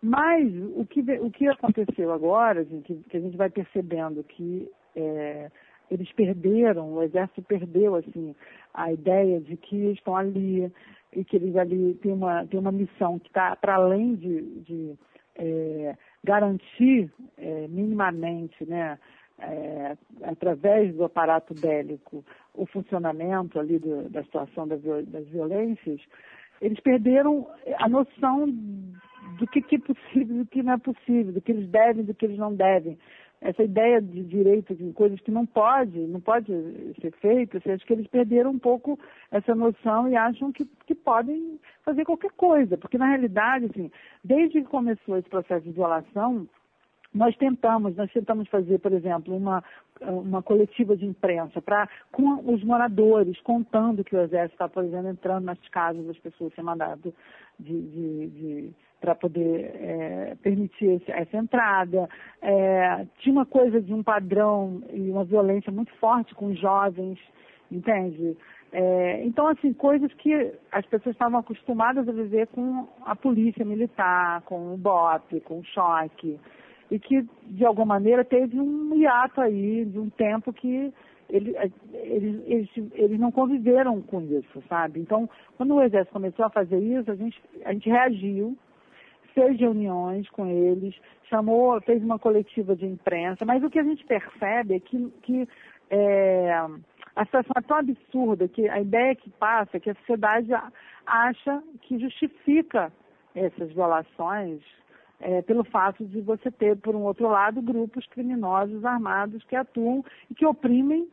Mas 0.00 0.48
o 0.76 0.86
que, 0.86 1.00
o 1.20 1.28
que 1.28 1.48
aconteceu 1.48 2.12
agora, 2.12 2.64
gente, 2.64 2.94
que 3.10 3.16
a 3.16 3.20
gente 3.20 3.36
vai 3.36 3.50
percebendo 3.50 4.22
que 4.22 4.70
é, 4.94 5.50
eles 5.90 6.10
perderam, 6.12 6.92
o 6.92 7.02
exército 7.02 7.42
perdeu 7.42 7.94
assim 7.94 8.34
a 8.74 8.92
ideia 8.92 9.40
de 9.40 9.56
que 9.56 9.92
estão 9.92 10.16
ali 10.16 10.70
e 11.12 11.24
que 11.24 11.36
eles 11.36 11.56
ali 11.56 11.94
têm 11.94 12.12
uma, 12.12 12.46
têm 12.46 12.60
uma 12.60 12.72
missão 12.72 13.18
que 13.18 13.28
está 13.28 13.56
para 13.56 13.76
além 13.76 14.14
de, 14.16 14.42
de 14.60 14.94
é, 15.36 15.96
garantir 16.22 17.10
é, 17.38 17.66
minimamente, 17.68 18.64
né, 18.66 18.98
é, 19.38 19.96
através 20.22 20.94
do 20.94 21.04
aparato 21.04 21.54
bélico, 21.54 22.24
o 22.54 22.66
funcionamento 22.66 23.58
ali 23.58 23.78
do, 23.78 24.08
da 24.08 24.22
situação 24.24 24.66
das 24.66 24.80
violências, 25.28 26.00
eles 26.60 26.80
perderam 26.80 27.46
a 27.78 27.88
noção 27.88 28.46
do 29.38 29.46
que, 29.46 29.60
que 29.60 29.76
é 29.76 29.78
possível 29.78 30.36
do 30.38 30.46
que 30.46 30.62
não 30.62 30.74
é 30.74 30.78
possível, 30.78 31.32
do 31.32 31.40
que 31.40 31.52
eles 31.52 31.68
devem 31.68 32.04
do 32.04 32.14
que 32.14 32.24
eles 32.24 32.38
não 32.38 32.54
devem 32.54 32.98
essa 33.46 33.62
ideia 33.62 34.02
de 34.02 34.24
direito 34.24 34.74
de 34.74 34.92
coisas 34.92 35.20
que 35.20 35.30
não 35.30 35.46
pode, 35.46 35.98
não 35.98 36.20
pode 36.20 36.46
ser 37.00 37.12
feito, 37.20 37.56
acho 37.56 37.86
que 37.86 37.92
eles 37.92 38.08
perderam 38.08 38.50
um 38.50 38.58
pouco 38.58 38.98
essa 39.30 39.54
noção 39.54 40.08
e 40.08 40.16
acham 40.16 40.50
que, 40.50 40.64
que 40.84 40.94
podem 40.94 41.60
fazer 41.84 42.04
qualquer 42.04 42.32
coisa, 42.32 42.76
porque 42.76 42.98
na 42.98 43.06
realidade, 43.06 43.66
assim, 43.66 43.90
desde 44.24 44.62
que 44.62 44.68
começou 44.68 45.16
esse 45.16 45.28
processo 45.28 45.64
de 45.64 45.70
violação, 45.70 46.48
nós 47.16 47.34
tentamos, 47.36 47.96
nós 47.96 48.12
tentamos 48.12 48.48
fazer, 48.48 48.78
por 48.78 48.92
exemplo, 48.92 49.34
uma, 49.34 49.64
uma 50.02 50.42
coletiva 50.42 50.96
de 50.96 51.06
imprensa 51.06 51.62
para 51.62 51.88
com 52.12 52.52
os 52.52 52.62
moradores, 52.62 53.40
contando 53.40 54.04
que 54.04 54.14
o 54.14 54.20
exército 54.20 54.54
está, 54.54 54.68
por 54.68 54.84
exemplo, 54.84 55.08
entrando 55.08 55.44
nas 55.44 55.58
casas 55.68 56.06
das 56.06 56.18
pessoas 56.18 56.52
sem 56.54 56.62
mandado 56.62 57.14
de, 57.58 57.80
de, 57.82 58.26
de 58.28 58.74
para 59.00 59.14
poder 59.14 59.70
é, 59.74 60.36
permitir 60.42 61.02
essa 61.08 61.36
entrada. 61.36 62.08
É, 62.42 63.06
tinha 63.18 63.32
uma 63.32 63.46
coisa 63.46 63.80
de 63.80 63.92
um 63.92 64.02
padrão 64.02 64.82
e 64.92 65.10
uma 65.10 65.24
violência 65.24 65.72
muito 65.72 65.94
forte 65.96 66.34
com 66.34 66.46
os 66.46 66.58
jovens, 66.58 67.18
entende? 67.70 68.36
É, 68.72 69.24
então, 69.24 69.46
assim, 69.48 69.72
coisas 69.72 70.12
que 70.14 70.52
as 70.72 70.84
pessoas 70.86 71.14
estavam 71.14 71.40
acostumadas 71.40 72.08
a 72.08 72.12
viver 72.12 72.46
com 72.48 72.86
a 73.04 73.14
polícia 73.14 73.64
militar, 73.64 74.42
com 74.42 74.74
o 74.74 74.76
BOP, 74.76 75.40
com 75.40 75.60
o 75.60 75.64
choque, 75.64 76.38
e 76.90 76.98
que, 76.98 77.26
de 77.44 77.64
alguma 77.64 77.86
maneira, 77.86 78.24
teve 78.24 78.60
um 78.60 78.94
hiato 78.94 79.40
aí, 79.40 79.84
de 79.84 79.98
um 79.98 80.08
tempo 80.10 80.52
que 80.52 80.92
eles, 81.28 81.54
eles, 81.92 82.42
eles, 82.46 82.92
eles 82.94 83.18
não 83.18 83.32
conviveram 83.32 84.00
com 84.00 84.20
isso, 84.22 84.62
sabe? 84.68 85.00
Então, 85.00 85.28
quando 85.56 85.74
o 85.74 85.82
Exército 85.82 86.12
começou 86.12 86.44
a 86.44 86.50
fazer 86.50 86.78
isso, 86.78 87.10
a 87.10 87.16
gente, 87.16 87.42
a 87.64 87.72
gente 87.72 87.90
reagiu, 87.90 88.56
fez 89.34 89.58
reuniões 89.58 90.28
com 90.30 90.46
eles, 90.46 90.94
chamou, 91.28 91.80
fez 91.80 92.02
uma 92.02 92.18
coletiva 92.18 92.76
de 92.76 92.86
imprensa, 92.86 93.44
mas 93.44 93.62
o 93.62 93.70
que 93.70 93.78
a 93.78 93.84
gente 93.84 94.04
percebe 94.06 94.76
é 94.76 94.80
que, 94.80 95.12
que 95.22 95.48
é, 95.90 96.52
a 97.16 97.24
situação 97.24 97.52
é 97.56 97.62
tão 97.62 97.78
absurda 97.78 98.48
que 98.48 98.68
a 98.68 98.80
ideia 98.80 99.14
que 99.14 99.30
passa 99.30 99.76
é 99.76 99.80
que 99.80 99.90
a 99.90 99.94
sociedade 99.96 100.48
acha 101.04 101.62
que 101.82 101.98
justifica 101.98 102.92
essas 103.34 103.72
violações 103.72 104.62
é, 105.20 105.42
pelo 105.42 105.64
fato 105.64 106.04
de 106.04 106.20
você 106.20 106.50
ter, 106.50 106.76
por 106.76 106.94
um 106.94 107.02
outro 107.02 107.28
lado, 107.28 107.62
grupos 107.62 108.06
criminosos 108.06 108.84
armados 108.84 109.42
que 109.44 109.56
atuam 109.56 110.04
e 110.30 110.34
que 110.34 110.46
oprimem 110.46 111.08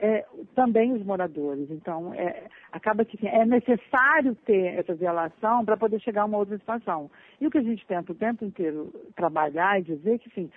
é, 0.00 0.24
também 0.54 0.92
os 0.92 1.04
moradores. 1.04 1.70
Então, 1.70 2.14
é, 2.14 2.44
acaba 2.72 3.04
que 3.04 3.18
é 3.26 3.44
necessário 3.44 4.34
ter 4.46 4.78
essa 4.78 4.94
violação 4.94 5.64
para 5.64 5.76
poder 5.76 6.00
chegar 6.00 6.22
a 6.22 6.24
uma 6.24 6.38
outra 6.38 6.56
situação. 6.56 7.10
E 7.40 7.46
o 7.46 7.50
que 7.50 7.58
a 7.58 7.62
gente 7.62 7.86
tenta 7.86 8.12
o 8.12 8.14
tempo 8.14 8.44
inteiro 8.44 8.90
trabalhar 9.14 9.78
e 9.78 9.84
dizer 9.84 10.18
que, 10.18 10.30
sim, 10.30 10.50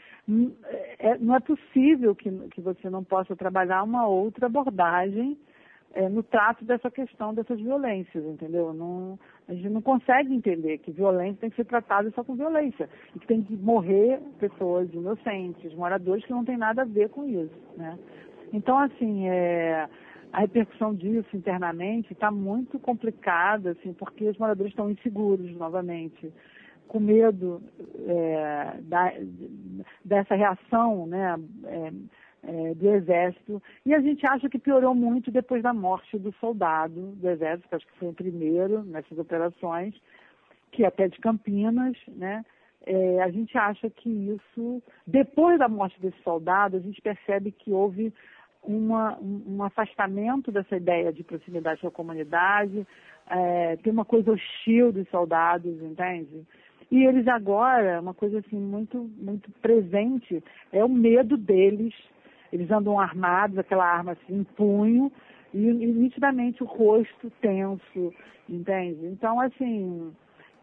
é, 0.98 1.18
não 1.18 1.36
é 1.36 1.40
possível 1.42 2.16
que, 2.16 2.32
que 2.50 2.62
você 2.62 2.90
não 2.90 3.04
possa 3.04 3.36
trabalhar 3.36 3.84
uma 3.84 4.08
outra 4.08 4.46
abordagem 4.46 5.38
é, 5.94 6.10
no 6.10 6.24
trato 6.24 6.66
dessa 6.66 6.90
questão 6.90 7.34
dessas 7.34 7.60
violências, 7.60 8.26
entendeu? 8.26 8.74
Não, 8.74 9.18
a 9.48 9.54
gente 9.54 9.70
não 9.70 9.82
consegue 9.82 10.34
entender 10.34 10.80
que 10.80 10.92
violência 10.92 11.42
tem 11.42 11.50
que 11.50 11.56
ser 11.56 11.66
tratada 11.66 12.12
só 12.12 12.24
com 12.24 12.36
violência 12.36 12.90
e 13.16 13.20
que 13.20 13.28
tem 13.28 13.44
que 13.44 13.56
morrer 13.56 14.20
pessoas 14.40 14.92
inocentes, 14.92 15.74
moradores 15.76 16.26
que 16.26 16.32
não 16.32 16.44
tem 16.44 16.58
nada 16.58 16.82
a 16.82 16.86
ver 16.86 17.10
com 17.10 17.24
isso, 17.26 17.56
né? 17.78 17.98
Então, 18.52 18.78
assim, 18.78 19.28
é, 19.28 19.88
a 20.32 20.40
repercussão 20.40 20.96
disso 20.96 21.36
internamente 21.36 22.12
está 22.12 22.32
muito 22.32 22.80
complicada, 22.80 23.72
assim, 23.72 23.94
porque 23.94 24.28
os 24.28 24.38
moradores 24.38 24.72
estão 24.72 24.90
inseguros 24.90 25.56
novamente, 25.56 26.34
com 26.88 27.00
medo 27.00 27.62
é, 28.08 28.78
da, 28.82 29.14
dessa 30.04 30.36
reação, 30.36 31.06
né? 31.06 31.40
É, 31.66 31.92
é, 32.44 32.74
do 32.74 32.90
Exército. 32.90 33.62
E 33.86 33.94
a 33.94 34.00
gente 34.02 34.26
acha 34.26 34.50
que 34.50 34.60
piorou 34.60 34.94
muito 34.94 35.32
depois 35.32 35.64
da 35.64 35.74
morte 35.74 36.18
do 36.18 36.34
soldado 36.34 37.14
do 37.16 37.30
Exército, 37.30 37.70
que 37.70 37.76
acho 37.76 37.88
que 37.88 37.98
foi 37.98 38.10
o 38.10 38.14
primeiro 38.14 38.84
nessas 38.84 39.18
operações, 39.18 39.94
que 40.72 40.84
é 40.84 40.88
até 40.88 41.08
de 41.08 41.20
Campinas, 41.20 41.96
né? 42.08 42.44
É, 42.86 43.24
a 43.24 43.30
gente 43.30 43.58
acha 43.58 43.90
que 43.90 44.10
isso, 44.10 44.84
depois 45.08 45.58
da 45.58 45.70
morte 45.70 46.00
desse 46.02 46.22
soldado, 46.22 46.76
a 46.76 46.80
gente 46.82 47.02
percebe 47.02 47.50
que 47.52 47.72
houve 47.72 48.14
uma, 48.62 49.18
um 49.22 49.64
afastamento 49.64 50.52
dessa 50.52 50.76
ideia 50.76 51.14
de 51.14 51.24
proximidade 51.24 51.80
com 51.80 51.88
a 51.88 51.92
comunidade, 51.92 52.86
é, 53.30 53.78
tem 53.78 53.94
uma 53.94 54.04
coisa 54.04 54.32
hostil 54.32 54.92
dos 54.92 55.08
soldados, 55.10 55.82
entende? 55.82 56.46
E 56.92 57.06
eles 57.06 57.26
agora, 57.28 58.02
uma 58.02 58.14
coisa 58.14 58.40
assim 58.40 58.60
muito, 58.60 59.10
muito 59.18 59.50
presente, 59.62 60.44
é 60.72 60.84
o 60.84 60.90
medo 60.90 61.38
deles 61.38 61.94
eles 62.54 62.70
andam 62.70 63.00
armados, 63.00 63.58
aquela 63.58 63.84
arma 63.84 64.12
assim, 64.12 64.38
em 64.38 64.44
punho, 64.44 65.12
e, 65.52 65.58
e 65.58 65.88
nitidamente 65.88 66.62
o 66.62 66.68
rosto 66.68 67.32
tenso, 67.42 68.14
entende? 68.48 69.08
Então, 69.08 69.40
assim, 69.40 70.14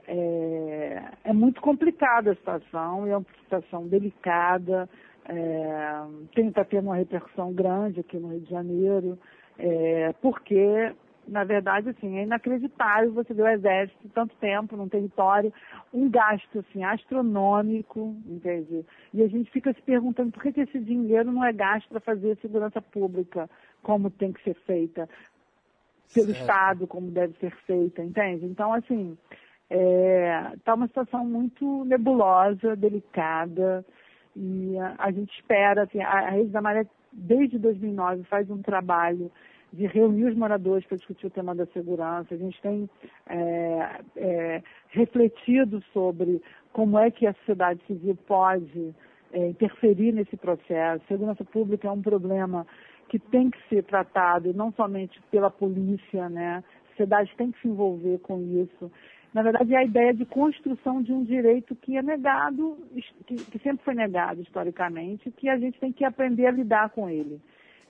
é, 0.06 1.02
é 1.24 1.32
muito 1.32 1.60
complicada 1.60 2.30
a 2.30 2.36
situação, 2.36 3.08
é 3.08 3.16
uma 3.16 3.26
situação 3.42 3.88
delicada, 3.88 4.88
é, 5.28 6.40
está 6.40 6.64
tendo 6.64 6.86
uma 6.86 6.96
repercussão 6.96 7.52
grande 7.52 8.00
aqui 8.00 8.18
no 8.18 8.28
Rio 8.28 8.40
de 8.40 8.50
Janeiro, 8.50 9.18
é, 9.58 10.12
porque 10.22 10.92
na 11.26 11.44
verdade, 11.44 11.90
assim, 11.90 12.18
é 12.18 12.22
inacreditável 12.24 13.12
você 13.12 13.32
ver 13.32 13.42
o 13.42 13.48
exército 13.48 14.08
tanto 14.14 14.34
tempo 14.36 14.76
num 14.76 14.88
território, 14.88 15.52
um 15.92 16.10
gasto, 16.10 16.58
assim, 16.58 16.82
astronômico, 16.82 18.16
entende? 18.26 18.84
E 19.12 19.22
a 19.22 19.28
gente 19.28 19.50
fica 19.50 19.72
se 19.72 19.82
perguntando 19.82 20.32
por 20.32 20.42
que, 20.42 20.52
que 20.52 20.60
esse 20.62 20.78
dinheiro 20.80 21.30
não 21.30 21.44
é 21.44 21.52
gasto 21.52 21.88
para 21.88 22.00
fazer 22.00 22.36
segurança 22.38 22.80
pública 22.82 23.48
como 23.82 24.10
tem 24.10 24.32
que 24.32 24.42
ser 24.42 24.54
feita, 24.66 25.08
pelo 26.12 26.28
certo. 26.28 26.40
Estado 26.40 26.86
como 26.86 27.10
deve 27.10 27.34
ser 27.38 27.54
feita, 27.66 28.02
entende? 28.02 28.46
Então, 28.46 28.72
assim, 28.72 29.16
está 29.70 29.76
é, 29.76 30.52
tá 30.64 30.74
uma 30.74 30.88
situação 30.88 31.24
muito 31.24 31.84
nebulosa, 31.84 32.74
delicada, 32.74 33.84
e 34.34 34.76
a, 34.78 34.96
a 34.98 35.10
gente 35.12 35.32
espera, 35.34 35.84
assim, 35.84 36.00
a, 36.00 36.10
a 36.10 36.30
Rede 36.30 36.50
da 36.50 36.60
Maré, 36.60 36.86
desde 37.12 37.58
2009, 37.58 38.24
faz 38.24 38.50
um 38.50 38.62
trabalho 38.62 39.30
de 39.72 39.86
reunir 39.86 40.26
os 40.26 40.36
moradores 40.36 40.84
para 40.86 40.96
discutir 40.96 41.26
o 41.26 41.30
tema 41.30 41.54
da 41.54 41.66
segurança. 41.66 42.34
A 42.34 42.38
gente 42.38 42.60
tem 42.60 42.88
é, 43.28 44.00
é, 44.16 44.62
refletido 44.88 45.82
sobre 45.92 46.42
como 46.72 46.98
é 46.98 47.10
que 47.10 47.26
a 47.26 47.34
sociedade 47.34 47.80
civil 47.86 48.16
pode 48.26 48.94
é, 49.32 49.48
interferir 49.48 50.12
nesse 50.12 50.36
processo. 50.36 51.04
Segurança 51.06 51.44
pública 51.44 51.88
é 51.88 51.90
um 51.90 52.02
problema 52.02 52.66
que 53.08 53.18
tem 53.18 53.50
que 53.50 53.58
ser 53.68 53.82
tratado 53.84 54.54
não 54.54 54.72
somente 54.72 55.20
pela 55.30 55.50
polícia, 55.50 56.28
né? 56.28 56.62
A 56.84 56.90
sociedade 56.90 57.32
tem 57.36 57.50
que 57.50 57.60
se 57.60 57.68
envolver 57.68 58.18
com 58.18 58.40
isso. 58.40 58.90
Na 59.32 59.42
verdade, 59.42 59.74
é 59.74 59.78
a 59.78 59.84
ideia 59.84 60.12
de 60.12 60.24
construção 60.24 61.02
de 61.02 61.12
um 61.12 61.22
direito 61.22 61.76
que 61.76 61.96
é 61.96 62.02
negado, 62.02 62.76
que, 63.26 63.36
que 63.36 63.58
sempre 63.60 63.84
foi 63.84 63.94
negado 63.94 64.40
historicamente, 64.42 65.30
que 65.30 65.48
a 65.48 65.56
gente 65.56 65.78
tem 65.78 65.92
que 65.92 66.04
aprender 66.04 66.46
a 66.46 66.50
lidar 66.50 66.90
com 66.90 67.08
ele. 67.08 67.40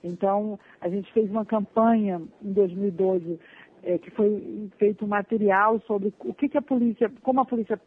Então, 0.03 0.59
a 0.79 0.89
gente 0.89 1.11
fez 1.13 1.29
uma 1.29 1.45
campanha 1.45 2.21
em 2.41 2.53
2012 2.53 3.39
é, 3.83 3.97
que 3.97 4.11
foi 4.11 4.69
feito 4.77 5.05
um 5.05 5.07
material 5.07 5.79
sobre 5.81 6.13
o 6.19 6.33
que, 6.33 6.49
que, 6.49 6.57
a 6.57 6.61
polícia, 6.61 7.11
como 7.23 7.41
a 7.41 7.45
polícia 7.45 7.79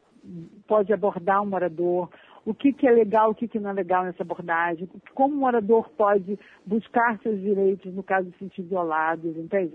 pode 0.66 0.92
abordar 0.92 1.42
um 1.42 1.46
morador, 1.46 2.08
o 2.44 2.54
que, 2.54 2.72
que 2.72 2.86
é 2.86 2.90
legal, 2.90 3.30
o 3.30 3.34
que, 3.34 3.48
que 3.48 3.58
não 3.58 3.70
é 3.70 3.72
legal 3.72 4.04
nessa 4.04 4.22
abordagem, 4.22 4.88
como 5.14 5.34
o 5.34 5.38
morador 5.38 5.88
pode 5.90 6.38
buscar 6.66 7.18
seus 7.20 7.40
direitos 7.40 7.92
no 7.94 8.02
caso 8.02 8.28
de 8.28 8.32
se 8.32 8.38
sentir 8.40 8.62
violados, 8.62 9.36
entende? 9.36 9.74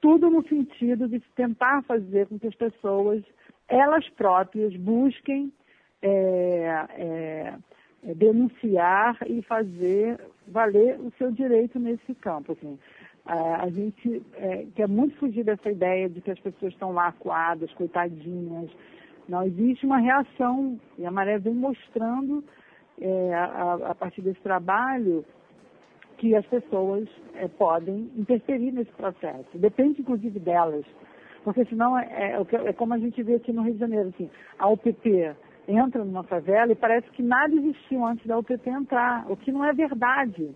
Tudo 0.00 0.28
no 0.28 0.46
sentido 0.48 1.08
de 1.08 1.20
tentar 1.36 1.82
fazer 1.82 2.26
com 2.26 2.38
que 2.38 2.48
as 2.48 2.54
pessoas, 2.54 3.22
elas 3.68 4.08
próprias, 4.10 4.74
busquem 4.76 5.52
é, 6.02 6.86
é, 6.96 7.54
denunciar 8.02 9.16
e 9.26 9.42
fazer 9.42 10.18
valer 10.46 10.98
o 11.00 11.12
seu 11.18 11.30
direito 11.30 11.78
nesse 11.78 12.14
campo. 12.14 12.52
Assim. 12.52 12.78
A, 13.24 13.64
a 13.64 13.70
gente 13.70 14.22
é, 14.34 14.66
quer 14.74 14.88
muito 14.88 15.16
fugir 15.16 15.44
dessa 15.44 15.70
ideia 15.70 16.08
de 16.08 16.20
que 16.20 16.30
as 16.30 16.38
pessoas 16.40 16.72
estão 16.72 16.92
lá 16.92 17.08
acuadas, 17.08 17.72
coitadinhas. 17.74 18.70
Não 19.28 19.44
existe 19.44 19.86
uma 19.86 19.98
reação, 19.98 20.78
e 20.98 21.06
a 21.06 21.10
Maré 21.10 21.38
vem 21.38 21.54
mostrando, 21.54 22.44
é, 23.00 23.34
a, 23.34 23.90
a, 23.90 23.94
partir 23.94 24.20
desse 24.20 24.40
trabalho, 24.40 25.24
que 26.18 26.34
as 26.34 26.44
pessoas 26.46 27.08
é, 27.34 27.46
podem 27.46 28.10
interferir 28.16 28.72
nesse 28.72 28.92
processo. 28.92 29.56
Depende, 29.56 30.00
inclusive, 30.00 30.38
delas. 30.40 30.84
Porque 31.44 31.64
senão 31.66 31.98
é, 31.98 32.32
é, 32.32 32.68
é 32.68 32.72
como 32.72 32.94
a 32.94 32.98
gente 32.98 33.22
vê 33.22 33.34
aqui 33.34 33.52
no 33.52 33.62
Rio 33.62 33.74
de 33.74 33.80
Janeiro, 33.80 34.08
assim, 34.08 34.30
a 34.58 34.68
UPP 34.68 35.34
entra 35.66 36.04
numa 36.04 36.22
favela 36.22 36.72
e 36.72 36.76
parece 36.76 37.08
que 37.10 37.22
nada 37.22 37.54
existiu 37.54 38.04
antes 38.04 38.26
da 38.26 38.38
UPP 38.38 38.68
entrar, 38.68 39.30
o 39.30 39.36
que 39.36 39.52
não 39.52 39.64
é 39.64 39.72
verdade. 39.72 40.50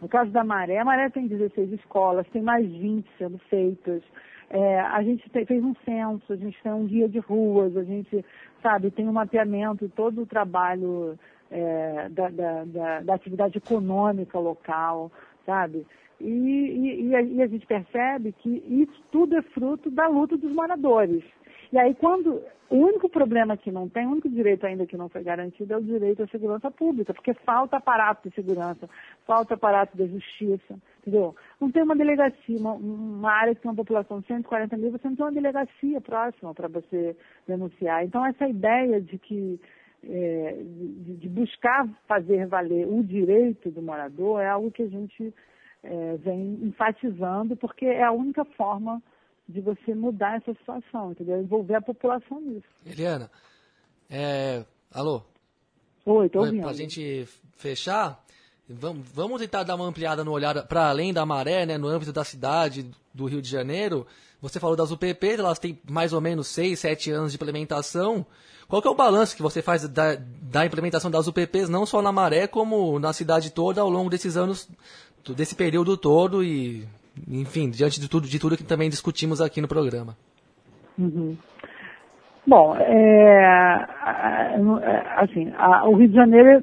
No 0.00 0.08
caso 0.08 0.30
da 0.30 0.44
Maré, 0.44 0.78
a 0.78 0.84
Maré 0.84 1.08
tem 1.08 1.26
16 1.26 1.72
escolas, 1.72 2.26
tem 2.28 2.42
mais 2.42 2.66
20 2.66 3.08
sendo 3.16 3.38
feitas. 3.50 4.02
É, 4.50 4.80
a 4.80 5.02
gente 5.02 5.28
tem, 5.30 5.46
fez 5.46 5.64
um 5.64 5.74
censo, 5.84 6.32
a 6.32 6.36
gente 6.36 6.62
tem 6.62 6.72
um 6.72 6.86
guia 6.86 7.08
de 7.08 7.18
ruas, 7.18 7.76
a 7.76 7.82
gente, 7.82 8.24
sabe, 8.62 8.90
tem 8.90 9.08
um 9.08 9.12
mapeamento, 9.12 9.88
todo 9.88 10.22
o 10.22 10.26
trabalho 10.26 11.18
é, 11.50 12.08
da, 12.10 12.28
da, 12.28 12.64
da, 12.64 13.00
da, 13.00 13.14
atividade 13.14 13.58
econômica 13.58 14.38
local, 14.38 15.10
sabe? 15.46 15.86
E, 16.20 16.26
e, 16.28 17.08
e, 17.08 17.16
a, 17.16 17.22
e 17.22 17.42
a 17.42 17.46
gente 17.46 17.66
percebe 17.66 18.32
que 18.32 18.62
isso 18.68 19.02
tudo 19.10 19.36
é 19.36 19.42
fruto 19.42 19.90
da 19.90 20.06
luta 20.06 20.36
dos 20.36 20.52
moradores. 20.52 21.24
E 21.72 21.78
aí, 21.78 21.94
quando 21.94 22.42
o 22.70 22.76
único 22.76 23.08
problema 23.08 23.56
que 23.56 23.70
não 23.70 23.88
tem, 23.88 24.06
o 24.06 24.10
único 24.10 24.28
direito 24.28 24.66
ainda 24.66 24.86
que 24.86 24.96
não 24.96 25.08
foi 25.08 25.22
garantido 25.22 25.72
é 25.72 25.76
o 25.76 25.82
direito 25.82 26.22
à 26.22 26.26
segurança 26.28 26.70
pública, 26.70 27.12
porque 27.12 27.34
falta 27.34 27.76
aparato 27.76 28.28
de 28.28 28.34
segurança, 28.34 28.88
falta 29.26 29.54
aparato 29.54 29.96
da 29.96 30.06
justiça, 30.06 30.74
entendeu? 30.98 31.36
Não 31.60 31.70
tem 31.70 31.82
uma 31.82 31.94
delegacia, 31.94 32.58
uma, 32.58 32.72
uma 32.72 33.30
área 33.30 33.54
que 33.54 33.60
tem 33.60 33.70
uma 33.70 33.76
população 33.76 34.20
de 34.20 34.26
140 34.26 34.76
mil, 34.76 34.90
você 34.90 35.08
não 35.08 35.16
tem 35.16 35.24
uma 35.24 35.32
delegacia 35.32 36.00
próxima 36.00 36.54
para 36.54 36.68
você 36.68 37.16
denunciar. 37.46 38.04
Então, 38.04 38.24
essa 38.26 38.48
ideia 38.48 39.00
de 39.00 39.18
que 39.18 39.60
é, 40.06 40.58
de, 40.60 41.16
de, 41.16 41.28
buscar 41.28 41.88
fazer 42.06 42.46
valer 42.46 42.86
o 42.86 43.02
direito 43.02 43.70
do 43.70 43.80
morador 43.80 44.40
é 44.40 44.48
algo 44.48 44.70
que 44.70 44.82
a 44.82 44.88
gente 44.88 45.32
é, 45.82 46.16
vem 46.18 46.58
enfatizando, 46.62 47.56
porque 47.56 47.86
é 47.86 48.02
a 48.02 48.12
única 48.12 48.44
forma 48.44 49.02
de 49.48 49.60
você 49.60 49.94
mudar 49.94 50.36
essa 50.36 50.54
situação, 50.54 51.12
entendeu? 51.12 51.40
Envolver 51.40 51.74
a 51.74 51.82
população 51.82 52.40
nisso. 52.40 52.66
Eliana, 52.84 53.30
é... 54.10 54.64
alô? 54.92 55.22
Oi, 56.06 56.28
tô 56.28 56.40
ouvindo. 56.40 56.62
Para 56.62 56.70
a 56.70 56.74
gente 56.74 57.26
fechar, 57.56 58.22
vamos, 58.68 59.06
vamos 59.12 59.40
tentar 59.40 59.62
dar 59.62 59.74
uma 59.74 59.86
ampliada 59.86 60.24
no 60.24 60.32
olhar 60.32 60.66
para 60.66 60.88
além 60.88 61.12
da 61.12 61.24
maré, 61.24 61.66
né, 61.66 61.78
no 61.78 61.88
âmbito 61.88 62.12
da 62.12 62.24
cidade 62.24 62.90
do 63.12 63.26
Rio 63.26 63.40
de 63.40 63.48
Janeiro. 63.48 64.06
Você 64.40 64.60
falou 64.60 64.76
das 64.76 64.90
UPPs, 64.90 65.38
elas 65.38 65.58
têm 65.58 65.78
mais 65.88 66.12
ou 66.12 66.20
menos 66.20 66.48
6, 66.48 66.78
7 66.78 67.10
anos 67.10 67.32
de 67.32 67.36
implementação. 67.36 68.26
Qual 68.68 68.80
que 68.82 68.88
é 68.88 68.90
o 68.90 68.94
balanço 68.94 69.36
que 69.36 69.42
você 69.42 69.62
faz 69.62 69.88
da, 69.88 70.16
da 70.16 70.66
implementação 70.66 71.10
das 71.10 71.26
UPPs, 71.26 71.68
não 71.68 71.86
só 71.86 72.02
na 72.02 72.12
maré, 72.12 72.46
como 72.46 72.98
na 72.98 73.12
cidade 73.12 73.50
toda, 73.50 73.80
ao 73.80 73.88
longo 73.88 74.10
desses 74.10 74.36
anos, 74.36 74.68
desse 75.34 75.54
período 75.54 75.96
todo 75.96 76.42
e 76.42 76.86
enfim, 77.28 77.70
diante 77.70 78.00
de 78.00 78.08
tudo, 78.08 78.26
de 78.26 78.38
tudo 78.38 78.56
que 78.56 78.64
também 78.64 78.90
discutimos 78.90 79.40
aqui 79.40 79.60
no 79.60 79.68
programa. 79.68 80.16
Uhum. 80.98 81.36
Bom, 82.46 82.76
é, 82.76 83.86
assim, 85.16 85.52
a, 85.56 85.88
o 85.88 85.96
Rio 85.96 86.08
de 86.08 86.14
Janeiro 86.14 86.62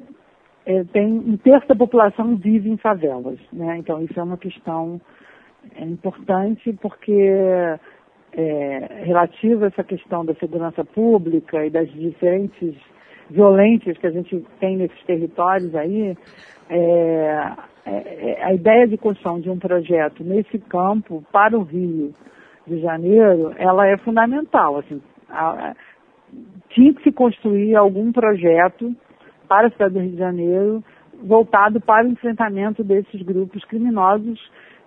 é, 0.64 0.84
tem 0.84 1.06
um 1.06 1.36
terço 1.36 1.66
da 1.66 1.74
população 1.74 2.36
vive 2.36 2.70
em 2.70 2.76
favelas, 2.76 3.38
né? 3.52 3.78
Então 3.78 4.02
isso 4.02 4.18
é 4.18 4.22
uma 4.22 4.36
questão 4.38 5.00
é, 5.74 5.84
importante 5.84 6.72
porque 6.80 7.12
é, 8.32 9.02
relativa 9.04 9.64
a 9.64 9.68
essa 9.68 9.82
questão 9.82 10.24
da 10.24 10.34
segurança 10.34 10.84
pública 10.84 11.66
e 11.66 11.70
das 11.70 11.90
diferentes 11.90 12.76
violências 13.28 13.98
que 13.98 14.06
a 14.06 14.10
gente 14.10 14.44
tem 14.60 14.76
nesses 14.76 15.02
territórios 15.04 15.74
aí, 15.74 16.16
é, 16.70 17.52
a 18.42 18.54
ideia 18.54 18.86
de 18.86 18.96
construção 18.96 19.40
de 19.40 19.50
um 19.50 19.58
projeto 19.58 20.22
nesse 20.22 20.58
campo 20.58 21.24
para 21.32 21.58
o 21.58 21.62
Rio 21.62 22.14
de 22.66 22.80
Janeiro, 22.80 23.52
ela 23.58 23.88
é 23.88 23.96
fundamental. 23.98 24.78
Assim, 24.78 25.02
a, 25.28 25.74
tinha 26.70 26.94
que 26.94 27.02
se 27.02 27.12
construir 27.12 27.74
algum 27.74 28.12
projeto 28.12 28.94
para 29.48 29.66
a 29.66 29.70
cidade 29.70 29.94
do 29.94 30.00
Rio 30.00 30.12
de 30.12 30.18
Janeiro 30.18 30.84
voltado 31.22 31.80
para 31.80 32.06
o 32.06 32.10
enfrentamento 32.10 32.82
desses 32.82 33.22
grupos 33.22 33.64
criminosos 33.64 34.40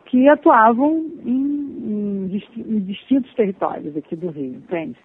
que 0.05 0.27
atuavam 0.27 1.05
em, 1.25 2.29
em, 2.29 2.43
em 2.58 2.79
distintos 2.81 3.34
territórios 3.34 3.95
aqui 3.95 4.15
do 4.15 4.29
Rio, 4.29 4.55
entende? 4.55 4.97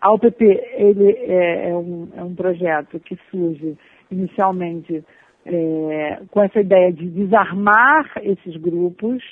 A 0.00 0.12
UPP 0.12 0.42
ele 0.74 1.12
é, 1.12 1.70
é, 1.70 1.76
um, 1.76 2.08
é 2.16 2.22
um 2.24 2.34
projeto 2.34 2.98
que 3.00 3.16
surge 3.30 3.76
inicialmente 4.10 5.04
é, 5.44 6.20
com 6.30 6.42
essa 6.42 6.60
ideia 6.60 6.92
de 6.92 7.08
desarmar 7.08 8.10
esses 8.22 8.56
grupos 8.56 9.22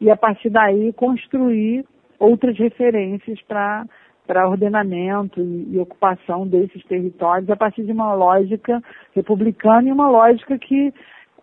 e 0.00 0.10
a 0.10 0.16
partir 0.16 0.50
daí 0.50 0.92
construir 0.92 1.84
outras 2.18 2.56
referências 2.58 3.40
para 3.42 3.84
para 4.26 4.46
ordenamento 4.46 5.40
e, 5.40 5.74
e, 5.74 5.78
ocupação 5.78 6.46
desses 6.46 6.84
territórios 6.84 7.48
a 7.48 7.56
partir 7.56 7.82
de 7.82 7.92
uma 7.92 8.12
lógica 8.12 8.82
republicana 9.14 9.88
e 9.88 9.92
uma 9.92 10.10
lógica 10.10 10.58
que, 10.58 10.92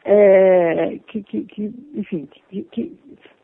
é, 0.06 1.00
que, 1.08 1.24
que, 1.24 1.46
que, 1.46 1.74
enfim, 1.96 2.30
que, 2.72 2.96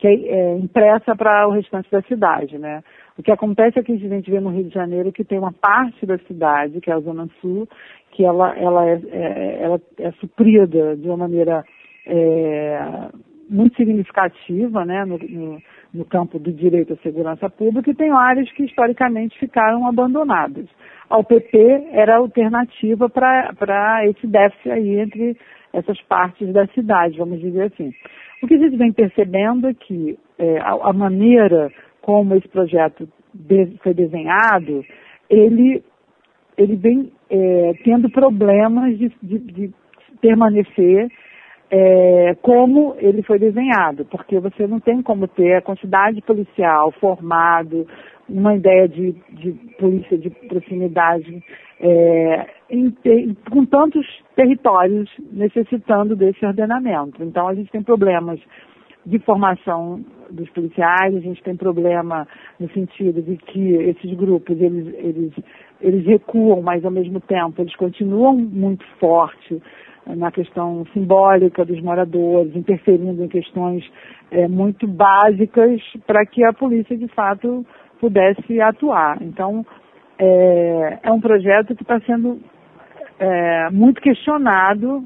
que, 0.01 0.07
é, 0.07 0.13
é 0.13 0.57
impressa 0.57 1.15
para 1.15 1.47
o 1.47 1.51
restante 1.51 1.89
da 1.89 2.01
cidade, 2.01 2.57
né? 2.57 2.83
O 3.17 3.23
que 3.23 3.31
acontece 3.31 3.77
é 3.79 3.83
que 3.83 3.93
a 3.93 3.95
gente 3.95 4.29
vê 4.29 4.39
no 4.39 4.49
Rio 4.49 4.63
de 4.63 4.73
Janeiro 4.73 5.11
que 5.11 5.23
tem 5.23 5.37
uma 5.37 5.53
parte 5.53 6.05
da 6.05 6.17
cidade, 6.19 6.81
que 6.81 6.89
é 6.89 6.93
a 6.93 6.99
Zona 6.99 7.29
Sul, 7.39 7.69
que 8.11 8.25
ela, 8.25 8.57
ela, 8.57 8.89
é, 8.89 8.99
é 9.11 9.59
ela 9.61 9.81
é 9.99 10.11
suprida 10.13 10.97
de 10.97 11.07
uma 11.07 11.17
maneira 11.17 11.63
é, 12.07 12.79
muito 13.47 13.75
significativa, 13.75 14.83
né, 14.83 15.05
no, 15.05 15.17
no 15.17 15.61
no 15.93 16.05
campo 16.05 16.39
do 16.39 16.51
direito 16.51 16.93
à 16.93 16.97
segurança 16.97 17.49
pública 17.49 17.91
e 17.91 17.95
tem 17.95 18.11
áreas 18.11 18.49
que 18.53 18.63
historicamente 18.63 19.37
ficaram 19.37 19.85
abandonadas. 19.85 20.65
A 21.09 21.17
UPP 21.17 21.57
era 21.91 22.15
a 22.15 22.19
alternativa 22.19 23.09
para 23.09 24.05
esse 24.05 24.25
déficit 24.25 24.71
aí 24.71 24.99
entre 24.99 25.37
essas 25.73 25.99
partes 26.03 26.51
da 26.53 26.67
cidade, 26.67 27.17
vamos 27.17 27.39
dizer 27.39 27.63
assim. 27.63 27.93
O 28.41 28.47
que 28.47 28.55
a 28.55 28.57
gente 28.57 28.77
vem 28.77 28.91
percebendo 28.91 29.67
é 29.67 29.73
que 29.73 30.17
é, 30.37 30.59
a, 30.59 30.89
a, 30.89 30.93
maneira 30.93 31.71
como 32.01 32.35
esse 32.35 32.47
projeto 32.47 33.07
de, 33.33 33.77
foi 33.83 33.93
desenhado, 33.93 34.83
ele, 35.29 35.83
ele 36.57 36.75
vem 36.75 37.11
é, 37.29 37.73
tendo 37.83 38.09
problemas 38.09 38.97
de, 38.97 39.11
de, 39.21 39.39
de 39.39 39.71
permanecer 40.19 41.07
é, 41.71 42.35
como 42.41 42.95
ele 42.99 43.23
foi 43.23 43.39
desenhado, 43.39 44.03
porque 44.05 44.39
você 44.39 44.67
não 44.67 44.79
tem 44.79 45.01
como 45.01 45.27
ter 45.27 45.55
a 45.55 45.61
quantidade 45.61 46.21
policial 46.21 46.91
formado, 46.99 47.87
uma 48.29 48.55
ideia 48.55 48.87
de, 48.87 49.13
de 49.31 49.51
polícia 49.77 50.17
de 50.17 50.29
proximidade 50.29 51.43
é, 51.79 52.47
em, 52.69 52.95
em, 53.05 53.35
com 53.49 53.65
tantos 53.65 54.05
territórios 54.35 55.09
necessitando 55.31 56.15
desse 56.15 56.45
ordenamento. 56.45 57.23
Então 57.23 57.47
a 57.47 57.55
gente 57.55 57.71
tem 57.71 57.81
problemas 57.81 58.39
de 59.05 59.17
formação 59.19 60.03
dos 60.29 60.49
policiais, 60.51 61.15
a 61.15 61.19
gente 61.19 61.41
tem 61.43 61.55
problema 61.55 62.27
no 62.59 62.69
sentido 62.69 63.21
de 63.21 63.35
que 63.37 63.73
esses 63.73 64.13
grupos 64.13 64.61
eles, 64.61 64.93
eles, 64.93 65.33
eles 65.81 66.05
recuam, 66.05 66.61
mas 66.61 66.85
ao 66.85 66.91
mesmo 66.91 67.19
tempo 67.19 67.61
eles 67.61 67.75
continuam 67.75 68.35
muito 68.35 68.85
fortes 68.99 69.59
na 70.05 70.31
questão 70.31 70.85
simbólica 70.93 71.65
dos 71.65 71.81
moradores, 71.81 72.55
interferindo 72.55 73.23
em 73.23 73.27
questões 73.27 73.83
é, 74.31 74.47
muito 74.47 74.87
básicas 74.87 75.81
para 76.07 76.25
que 76.25 76.43
a 76.43 76.53
polícia, 76.53 76.97
de 76.97 77.07
fato, 77.09 77.65
pudesse 78.01 78.59
atuar. 78.59 79.21
Então, 79.21 79.63
é, 80.17 80.99
é 81.03 81.11
um 81.11 81.21
projeto 81.21 81.75
que 81.75 81.83
está 81.83 81.99
sendo 82.01 82.41
é, 83.19 83.69
muito 83.69 84.01
questionado 84.01 85.05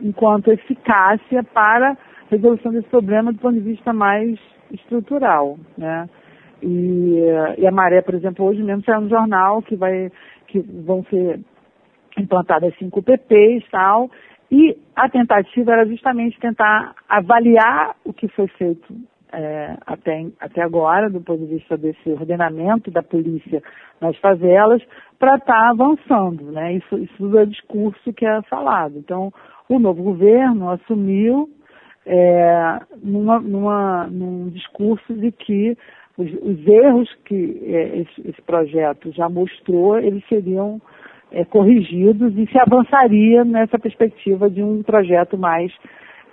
enquanto 0.00 0.50
eficácia 0.50 1.44
para 1.44 1.96
resolução 2.30 2.72
desse 2.72 2.88
problema 2.88 3.32
do 3.32 3.38
ponto 3.38 3.54
de 3.54 3.60
vista 3.60 3.92
mais 3.92 4.38
estrutural, 4.72 5.58
né? 5.76 6.08
E, 6.62 7.18
e 7.58 7.66
a 7.66 7.70
Maré, 7.70 8.00
por 8.00 8.14
exemplo, 8.14 8.46
hoje 8.46 8.62
mesmo 8.62 8.82
saiu 8.84 9.02
no 9.02 9.08
jornal 9.08 9.60
que 9.60 9.76
vai 9.76 10.10
que 10.46 10.60
vão 10.60 11.04
ser 11.04 11.40
implantadas 12.16 12.74
cinco 12.78 13.02
PPs 13.02 13.64
e 13.64 13.70
tal, 13.70 14.10
e 14.50 14.76
a 14.96 15.08
tentativa 15.08 15.72
era 15.72 15.86
justamente 15.86 16.40
tentar 16.40 16.94
avaliar 17.08 17.96
o 18.04 18.12
que 18.12 18.28
foi 18.28 18.46
feito 18.48 18.94
é, 19.36 19.76
até, 19.86 20.26
até 20.40 20.62
agora, 20.62 21.10
do 21.10 21.20
ponto 21.20 21.40
de 21.40 21.54
vista 21.54 21.76
desse 21.76 22.10
ordenamento 22.10 22.90
da 22.90 23.02
polícia 23.02 23.62
nas 24.00 24.16
favelas, 24.18 24.82
para 25.18 25.36
estar 25.36 25.52
tá 25.52 25.70
avançando, 25.70 26.52
né? 26.52 26.74
Isso, 26.74 26.98
isso 26.98 27.38
é 27.38 27.46
discurso 27.46 28.12
que 28.12 28.26
é 28.26 28.42
falado. 28.42 28.98
Então, 28.98 29.32
o 29.68 29.78
novo 29.78 30.02
governo 30.02 30.70
assumiu 30.70 31.48
é, 32.06 32.78
numa, 33.02 33.40
numa, 33.40 34.06
num 34.06 34.48
discurso 34.50 35.14
de 35.14 35.32
que 35.32 35.76
os, 36.16 36.30
os 36.42 36.66
erros 36.66 37.12
que 37.24 37.62
é, 37.66 37.98
esse, 38.00 38.28
esse 38.28 38.42
projeto 38.42 39.10
já 39.12 39.28
mostrou, 39.28 39.98
eles 39.98 40.22
seriam 40.28 40.80
é, 41.32 41.44
corrigidos 41.44 42.36
e 42.36 42.46
se 42.46 42.58
avançaria 42.58 43.44
nessa 43.44 43.78
perspectiva 43.78 44.48
de 44.48 44.62
um 44.62 44.82
projeto 44.82 45.36
mais 45.36 45.72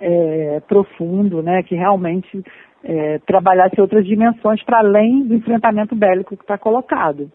é, 0.00 0.60
profundo, 0.68 1.42
né, 1.42 1.62
que 1.62 1.74
realmente 1.74 2.44
é, 2.84 3.18
trabalhasse 3.20 3.80
outras 3.80 4.04
dimensões 4.04 4.62
para 4.64 4.78
além 4.78 5.24
do 5.24 5.34
enfrentamento 5.34 5.94
bélico 5.94 6.36
que 6.36 6.42
está 6.42 6.58
colocado. 6.58 7.30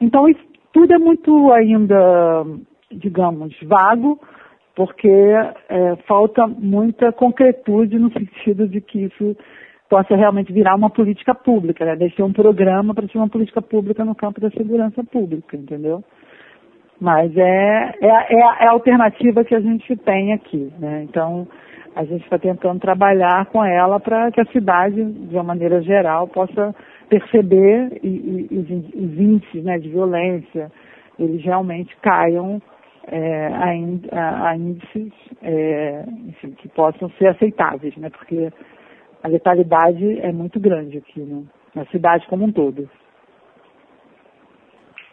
Então, 0.00 0.28
isso 0.28 0.40
tudo 0.72 0.92
é 0.92 0.98
muito 0.98 1.52
ainda, 1.52 2.44
digamos, 2.90 3.54
vago, 3.62 4.20
porque 4.74 5.08
é, 5.08 5.96
falta 6.06 6.46
muita 6.46 7.12
concretude 7.12 7.98
no 7.98 8.12
sentido 8.12 8.68
de 8.68 8.80
que 8.80 9.04
isso 9.04 9.36
possa 9.88 10.14
realmente 10.14 10.52
virar 10.52 10.76
uma 10.76 10.90
política 10.90 11.34
pública, 11.34 11.84
né? 11.84 12.10
Ser 12.10 12.22
um 12.22 12.32
programa 12.32 12.94
para 12.94 13.08
ser 13.08 13.18
uma 13.18 13.28
política 13.28 13.62
pública 13.62 14.04
no 14.04 14.14
campo 14.14 14.40
da 14.40 14.50
segurança 14.50 15.02
pública, 15.02 15.56
entendeu? 15.56 16.04
Mas 17.00 17.34
é, 17.36 17.94
é, 18.00 18.06
é, 18.06 18.38
é, 18.38 18.66
a 18.66 18.70
alternativa 18.72 19.44
que 19.44 19.54
a 19.54 19.60
gente 19.60 19.96
tem 19.96 20.32
aqui, 20.32 20.72
né? 20.78 21.04
Então, 21.08 21.48
a 21.94 22.04
gente 22.04 22.24
está 22.24 22.38
tentando 22.38 22.80
trabalhar 22.80 23.46
com 23.46 23.64
ela 23.64 23.98
para 23.98 24.30
que 24.30 24.40
a 24.40 24.46
cidade, 24.46 25.02
de 25.02 25.34
uma 25.34 25.42
maneira 25.42 25.82
geral, 25.82 26.28
possa 26.28 26.74
perceber 27.08 27.98
e, 28.02 28.48
e, 28.50 28.58
os 28.58 29.18
índices 29.18 29.64
né, 29.64 29.78
de 29.78 29.88
violência, 29.88 30.70
eles 31.18 31.42
realmente 31.42 31.96
caiam 32.02 32.60
é, 33.06 33.46
a, 34.12 34.56
índices 34.56 35.12
é, 35.42 36.04
enfim, 36.26 36.50
que 36.52 36.68
possam 36.68 37.10
ser 37.18 37.28
aceitáveis, 37.28 37.96
né? 37.96 38.10
Porque 38.10 38.52
a 39.22 39.28
letalidade 39.28 40.20
é 40.20 40.30
muito 40.30 40.60
grande 40.60 40.98
aqui, 40.98 41.20
né? 41.20 41.42
Na 41.74 41.86
cidade 41.86 42.26
como 42.28 42.44
um 42.44 42.52
todo. 42.52 42.88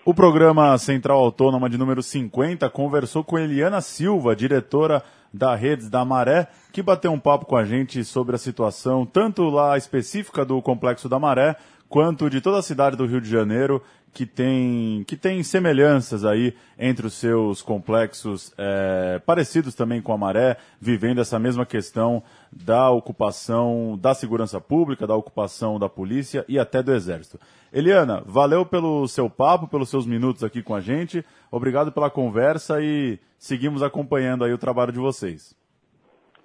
O 0.05 0.13
programa 0.13 0.77
Central 0.77 1.17
Autônoma 1.17 1.67
de 1.69 1.79
número 1.79 2.03
50 2.03 2.69
conversou 2.69 3.23
com 3.23 3.39
Eliana 3.39 3.81
Silva, 3.81 4.35
diretora 4.35 5.01
da 5.35 5.55
Redes 5.55 5.89
da 5.89 6.05
Maré, 6.05 6.47
que 6.71 6.81
bateu 6.81 7.11
um 7.11 7.19
papo 7.19 7.45
com 7.45 7.55
a 7.55 7.65
gente 7.65 8.03
sobre 8.03 8.35
a 8.35 8.39
situação, 8.39 9.05
tanto 9.05 9.43
lá 9.43 9.77
específica 9.77 10.45
do 10.45 10.61
Complexo 10.61 11.09
da 11.09 11.19
Maré, 11.19 11.55
quanto 11.89 12.29
de 12.29 12.41
toda 12.41 12.59
a 12.59 12.63
cidade 12.63 12.95
do 12.95 13.05
Rio 13.05 13.21
de 13.21 13.29
Janeiro 13.29 13.81
que 14.15 14.25
tem, 14.25 15.03
que 15.05 15.17
tem 15.17 15.43
semelhanças 15.43 16.23
aí 16.23 16.53
entre 16.79 17.05
os 17.05 17.15
seus 17.15 17.61
complexos 17.61 18.53
é, 18.57 19.19
parecidos 19.25 19.75
também 19.75 20.01
com 20.01 20.13
a 20.13 20.17
Maré, 20.17 20.55
vivendo 20.79 21.19
essa 21.19 21.37
mesma 21.37 21.65
questão 21.65 22.23
da 22.49 22.89
ocupação 22.89 23.99
da 24.01 24.13
segurança 24.13 24.61
pública, 24.61 25.05
da 25.05 25.17
ocupação 25.17 25.77
da 25.77 25.89
polícia 25.89 26.45
e 26.47 26.57
até 26.57 26.81
do 26.81 26.93
exército. 26.93 27.37
Eliana, 27.73 28.23
valeu 28.25 28.65
pelo 28.65 29.05
seu 29.05 29.29
papo, 29.29 29.67
pelos 29.67 29.89
seus 29.89 30.07
minutos 30.07 30.45
aqui 30.45 30.63
com 30.63 30.73
a 30.73 30.79
gente. 30.79 31.25
Obrigado 31.51 31.91
pela 31.91 32.09
conversa 32.09 32.81
e 32.81 33.19
seguimos 33.37 33.83
acompanhando 33.83 34.45
aí 34.45 34.53
o 34.53 34.57
trabalho 34.57 34.93
de 34.93 34.99
vocês. 34.99 35.53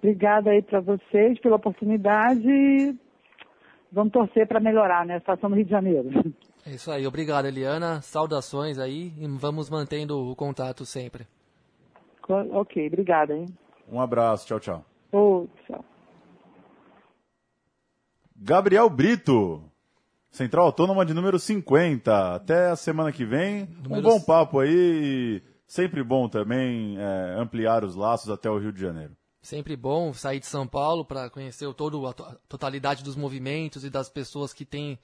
Obrigada 0.02 0.50
aí 0.50 0.60
para 0.60 0.80
vocês 0.80 1.38
pela 1.38 1.54
oportunidade. 1.54 2.98
Vamos 3.92 4.12
torcer 4.12 4.46
para 4.46 4.60
melhorar 4.60 5.04
né, 5.04 5.16
a 5.16 5.20
situação 5.20 5.50
no 5.50 5.56
Rio 5.56 5.64
de 5.64 5.70
Janeiro. 5.70 6.10
É 6.66 6.70
isso 6.70 6.90
aí, 6.90 7.06
obrigado 7.06 7.46
Eliana, 7.46 8.02
saudações 8.02 8.78
aí 8.78 9.12
e 9.18 9.26
vamos 9.26 9.70
mantendo 9.70 10.30
o 10.30 10.36
contato 10.36 10.84
sempre. 10.84 11.26
Ok, 12.28 12.86
obrigada. 12.86 13.34
Hein? 13.34 13.46
Um 13.90 14.00
abraço, 14.00 14.46
tchau, 14.46 14.60
tchau. 14.60 14.84
Oh, 15.10 15.46
tchau. 15.66 15.84
Gabriel 18.36 18.88
Brito, 18.88 19.62
Central 20.30 20.66
Autônoma 20.66 21.04
de 21.04 21.12
número 21.12 21.38
50. 21.38 22.34
Até 22.34 22.68
a 22.70 22.76
semana 22.76 23.10
que 23.12 23.24
vem. 23.24 23.68
Número... 23.82 24.00
Um 24.00 24.02
bom 24.02 24.20
papo 24.20 24.60
aí. 24.60 25.42
Sempre 25.66 26.02
bom 26.02 26.28
também 26.28 26.96
é, 26.98 27.34
ampliar 27.38 27.84
os 27.84 27.94
laços 27.94 28.30
até 28.30 28.48
o 28.50 28.58
Rio 28.58 28.72
de 28.72 28.80
Janeiro. 28.80 29.12
Sempre 29.42 29.74
bom 29.74 30.12
sair 30.12 30.38
de 30.38 30.46
São 30.46 30.66
Paulo 30.66 31.04
para 31.04 31.30
conhecer 31.30 31.72
todo 31.74 32.06
a 32.06 32.12
totalidade 32.48 33.02
dos 33.02 33.16
movimentos 33.16 33.84
e 33.84 33.90
das 33.90 34.08
pessoas 34.08 34.52
que 34.52 34.66
têm 34.66 34.98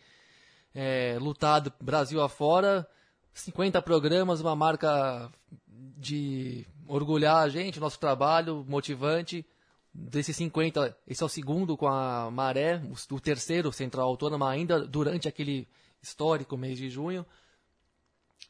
é, 0.74 1.16
lutado 1.18 1.72
Brasil 1.80 2.20
afora. 2.20 2.86
50 3.32 3.80
programas, 3.82 4.40
uma 4.40 4.54
marca 4.54 5.30
de 5.66 6.66
orgulhar 6.86 7.36
a 7.36 7.48
gente, 7.48 7.80
nosso 7.80 7.98
trabalho, 7.98 8.64
motivante. 8.68 9.44
Desses 9.92 10.36
50, 10.36 10.94
esse 11.06 11.22
é 11.22 11.26
o 11.26 11.28
segundo 11.28 11.74
com 11.74 11.88
a 11.88 12.30
Maré, 12.30 12.82
o 13.10 13.18
terceiro 13.18 13.72
Central 13.72 14.08
Autônoma, 14.08 14.50
ainda 14.50 14.86
durante 14.86 15.26
aquele 15.26 15.66
histórico 16.02 16.56
mês 16.56 16.76
de 16.76 16.90
junho. 16.90 17.24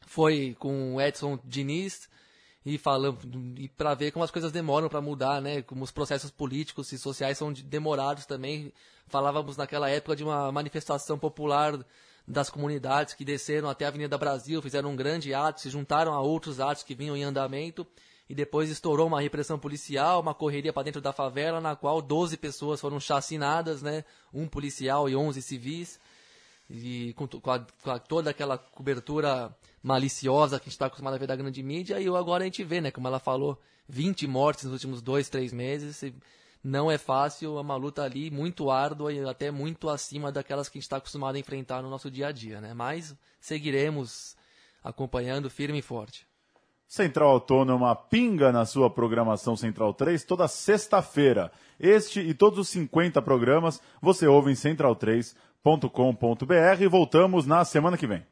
Foi 0.05 0.55
com 0.59 0.95
o 0.95 1.01
Edson 1.01 1.39
Diniz, 1.45 2.09
e 2.67 2.77
falando 2.77 3.17
e 3.57 3.69
para 3.69 3.93
ver 3.93 4.11
como 4.11 4.25
as 4.25 4.29
coisas 4.29 4.51
demoram 4.51 4.89
para 4.89 4.99
mudar, 4.99 5.41
né? 5.41 5.61
Como 5.61 5.85
os 5.85 5.91
processos 5.91 6.29
políticos 6.29 6.91
e 6.91 6.97
sociais 6.97 7.37
são 7.37 7.53
demorados 7.53 8.25
também. 8.25 8.73
Falávamos 9.07 9.55
naquela 9.55 9.89
época 9.89 10.17
de 10.17 10.23
uma 10.25 10.51
manifestação 10.51 11.17
popular 11.17 11.79
das 12.27 12.49
comunidades 12.49 13.13
que 13.13 13.23
desceram 13.23 13.69
até 13.69 13.85
a 13.85 13.87
Avenida 13.87 14.17
Brasil, 14.17 14.61
fizeram 14.61 14.91
um 14.91 14.97
grande 14.97 15.33
ato, 15.33 15.61
se 15.61 15.69
juntaram 15.69 16.13
a 16.13 16.19
outros 16.19 16.59
atos 16.59 16.83
que 16.83 16.93
vinham 16.93 17.15
em 17.15 17.23
andamento 17.23 17.87
e 18.29 18.35
depois 18.35 18.69
estourou 18.69 19.07
uma 19.07 19.21
repressão 19.21 19.57
policial, 19.57 20.19
uma 20.19 20.33
correria 20.33 20.73
para 20.73 20.83
dentro 20.83 20.99
da 20.99 21.13
favela, 21.13 21.61
na 21.61 21.73
qual 21.73 22.01
12 22.01 22.35
pessoas 22.35 22.81
foram 22.81 22.99
chacinadas, 22.99 23.81
né? 23.81 24.03
Um 24.33 24.45
policial 24.45 25.07
e 25.07 25.15
11 25.15 25.41
civis 25.41 25.97
e 26.69 27.13
com, 27.13 27.27
com, 27.27 27.51
a, 27.51 27.59
com 27.59 27.99
toda 27.99 28.29
aquela 28.29 28.57
cobertura 28.57 29.55
maliciosa 29.81 30.59
que 30.59 30.63
a 30.63 30.65
gente 30.65 30.73
está 30.73 30.87
acostumado 30.87 31.13
a 31.13 31.17
ver 31.17 31.27
da 31.27 31.35
grande 31.35 31.63
mídia, 31.63 31.99
e 31.99 32.07
agora 32.07 32.43
a 32.43 32.45
gente 32.45 32.63
vê, 32.63 32.81
né, 32.81 32.91
como 32.91 33.07
ela 33.07 33.19
falou, 33.19 33.59
20 33.87 34.27
mortes 34.27 34.65
nos 34.65 34.73
últimos 34.73 35.01
dois, 35.01 35.29
três 35.29 35.53
meses, 35.53 36.03
não 36.63 36.91
é 36.91 36.97
fácil, 36.97 37.57
é 37.57 37.61
uma 37.61 37.75
luta 37.77 38.03
ali 38.03 38.29
muito 38.29 38.69
árdua 38.69 39.13
e 39.13 39.23
até 39.23 39.49
muito 39.49 39.89
acima 39.89 40.31
daquelas 40.31 40.67
que 40.67 40.77
a 40.77 40.79
gente 40.79 40.85
está 40.85 40.97
acostumado 40.97 41.35
a 41.35 41.39
enfrentar 41.39 41.81
no 41.81 41.89
nosso 41.89 42.11
dia 42.11 42.27
a 42.27 42.31
dia, 42.31 42.59
né, 42.59 42.73
mas 42.73 43.15
seguiremos 43.39 44.35
acompanhando 44.83 45.49
firme 45.49 45.79
e 45.79 45.81
forte. 45.81 46.27
Central 46.87 47.31
Autônoma 47.31 47.93
pinga 47.93 48.49
na 48.49 48.65
sua 48.65 48.89
programação 48.89 49.57
Central 49.57 49.93
3 49.93 50.23
toda 50.23 50.47
sexta-feira. 50.47 51.51
Este 51.77 52.21
e 52.21 52.33
todos 52.33 52.59
os 52.59 52.69
50 52.69 53.21
programas 53.21 53.81
você 54.01 54.25
ouve 54.25 54.51
em 54.51 54.55
central3.com.br 55.65 56.81
e 56.81 56.87
voltamos 56.87 57.45
na 57.45 57.63
semana 57.65 57.97
que 57.97 58.07
vem. 58.07 58.23